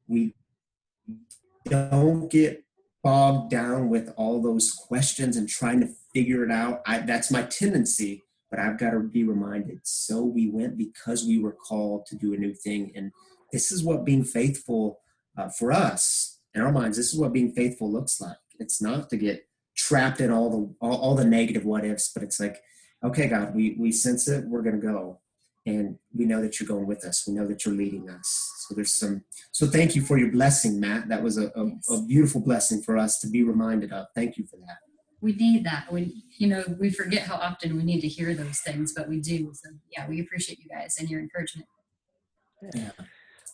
[0.08, 0.36] we
[1.66, 2.64] don't get
[3.04, 6.82] bogged down with all those questions and trying to figure it out.
[6.86, 9.80] I, that's my tendency, but I've got to be reminded.
[9.84, 13.12] So we went because we were called to do a new thing, and
[13.52, 15.00] this is what being faithful
[15.38, 16.98] uh, for us in our minds.
[16.98, 18.38] This is what being faithful looks like.
[18.60, 19.46] It's not to get
[19.76, 22.62] trapped in all the all, all the negative what ifs, but it's like
[23.04, 25.20] okay, God, we, we sense it, we're going to go.
[25.66, 27.26] And we know that you're going with us.
[27.26, 28.52] We know that you're leading us.
[28.68, 31.08] So there's some, so thank you for your blessing, Matt.
[31.08, 34.08] That was a, a, a beautiful blessing for us to be reminded of.
[34.14, 34.78] Thank you for that.
[35.22, 35.90] We need that.
[35.90, 39.22] We, you know, we forget how often we need to hear those things, but we
[39.22, 39.54] do.
[39.54, 41.68] So yeah, we appreciate you guys and your encouragement.
[42.76, 42.92] Yeah.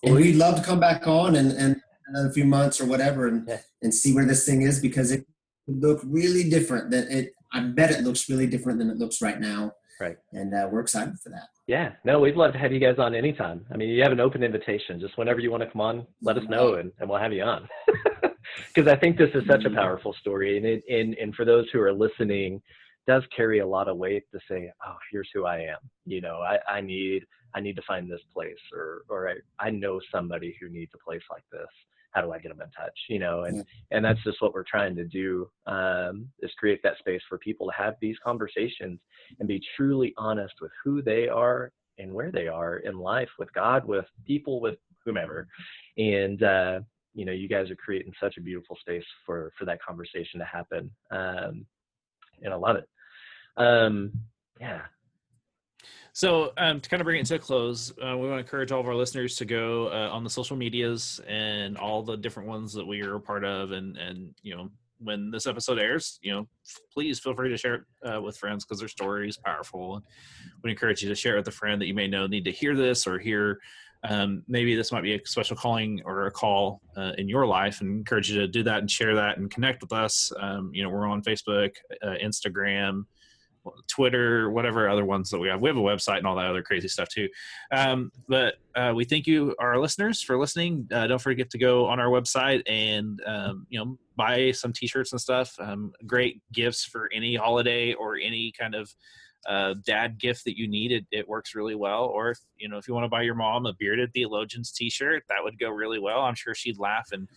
[0.03, 3.47] And we'd love to come back on and, and another few months or whatever and
[3.81, 5.25] and see where this thing is because it
[5.65, 9.21] could look really different than it i bet it looks really different than it looks
[9.21, 9.71] right now
[10.01, 10.15] Right.
[10.31, 13.13] and uh, we're excited for that Yeah, no, we'd love to have you guys on
[13.13, 13.65] anytime.
[13.71, 14.97] I mean, you have an open invitation.
[14.99, 17.43] Just whenever you want to come on, let us know, and, and we'll have you
[17.43, 17.67] on.
[18.73, 21.65] Because I think this is such a powerful story, and it, and and for those
[21.71, 22.61] who are listening,
[23.07, 25.77] does carry a lot of weight to say, oh, here's who I am.
[26.05, 27.25] You know, I, I need
[27.55, 31.03] I need to find this place, or or I, I know somebody who needs a
[31.07, 31.67] place like this.
[32.11, 32.97] How do I get them in touch?
[33.07, 33.63] You know, and Yeah.
[33.91, 37.67] and that's just what we're trying to do um, is create that space for people
[37.67, 38.99] to have these conversations
[39.39, 43.53] and be truly honest with who they are and where they are in life with
[43.53, 45.47] God, with people, with whomever.
[45.97, 46.79] And uh,
[47.13, 50.45] you know, you guys are creating such a beautiful space for for that conversation to
[50.45, 50.89] happen.
[51.11, 51.65] Um,
[52.41, 52.87] and I love it.
[53.57, 54.11] Um,
[54.59, 54.81] yeah.
[56.19, 58.73] So, um, to kind of bring it to a close, uh, we want to encourage
[58.73, 62.49] all of our listeners to go uh, on the social medias and all the different
[62.49, 63.71] ones that we are a part of.
[63.71, 66.45] And, and you know, when this episode airs, you know,
[66.93, 70.03] please feel free to share it uh, with friends because their story is powerful.
[70.61, 72.51] We encourage you to share it with a friend that you may know need to
[72.51, 73.57] hear this or hear.
[74.03, 77.79] Um, maybe this might be a special calling or a call uh, in your life,
[77.79, 80.33] and encourage you to do that and share that and connect with us.
[80.37, 81.71] Um, you know, we're on Facebook,
[82.03, 83.05] uh, Instagram,
[83.87, 85.61] Twitter, whatever other ones that we have.
[85.61, 87.27] We have a website and all that other crazy stuff too.
[87.71, 90.87] Um, but uh, we thank you, our listeners, for listening.
[90.91, 95.11] Uh, don't forget to go on our website and um, you know buy some T-shirts
[95.11, 95.55] and stuff.
[95.59, 98.93] Um, great gifts for any holiday or any kind of
[99.47, 100.91] uh, dad gift that you need.
[100.91, 102.05] It, it works really well.
[102.05, 105.23] Or if, you know if you want to buy your mom a bearded theologians T-shirt,
[105.29, 106.21] that would go really well.
[106.21, 107.27] I'm sure she'd laugh and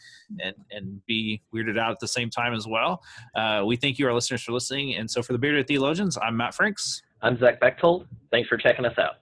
[0.40, 3.02] and and be weirded out at the same time as well.
[3.34, 4.96] Uh, we thank you, our listeners, for listening.
[4.96, 7.02] And so, for the Bearded Theologians, I'm Matt Franks.
[7.22, 8.06] I'm Zach Bechtold.
[8.30, 9.21] Thanks for checking us out.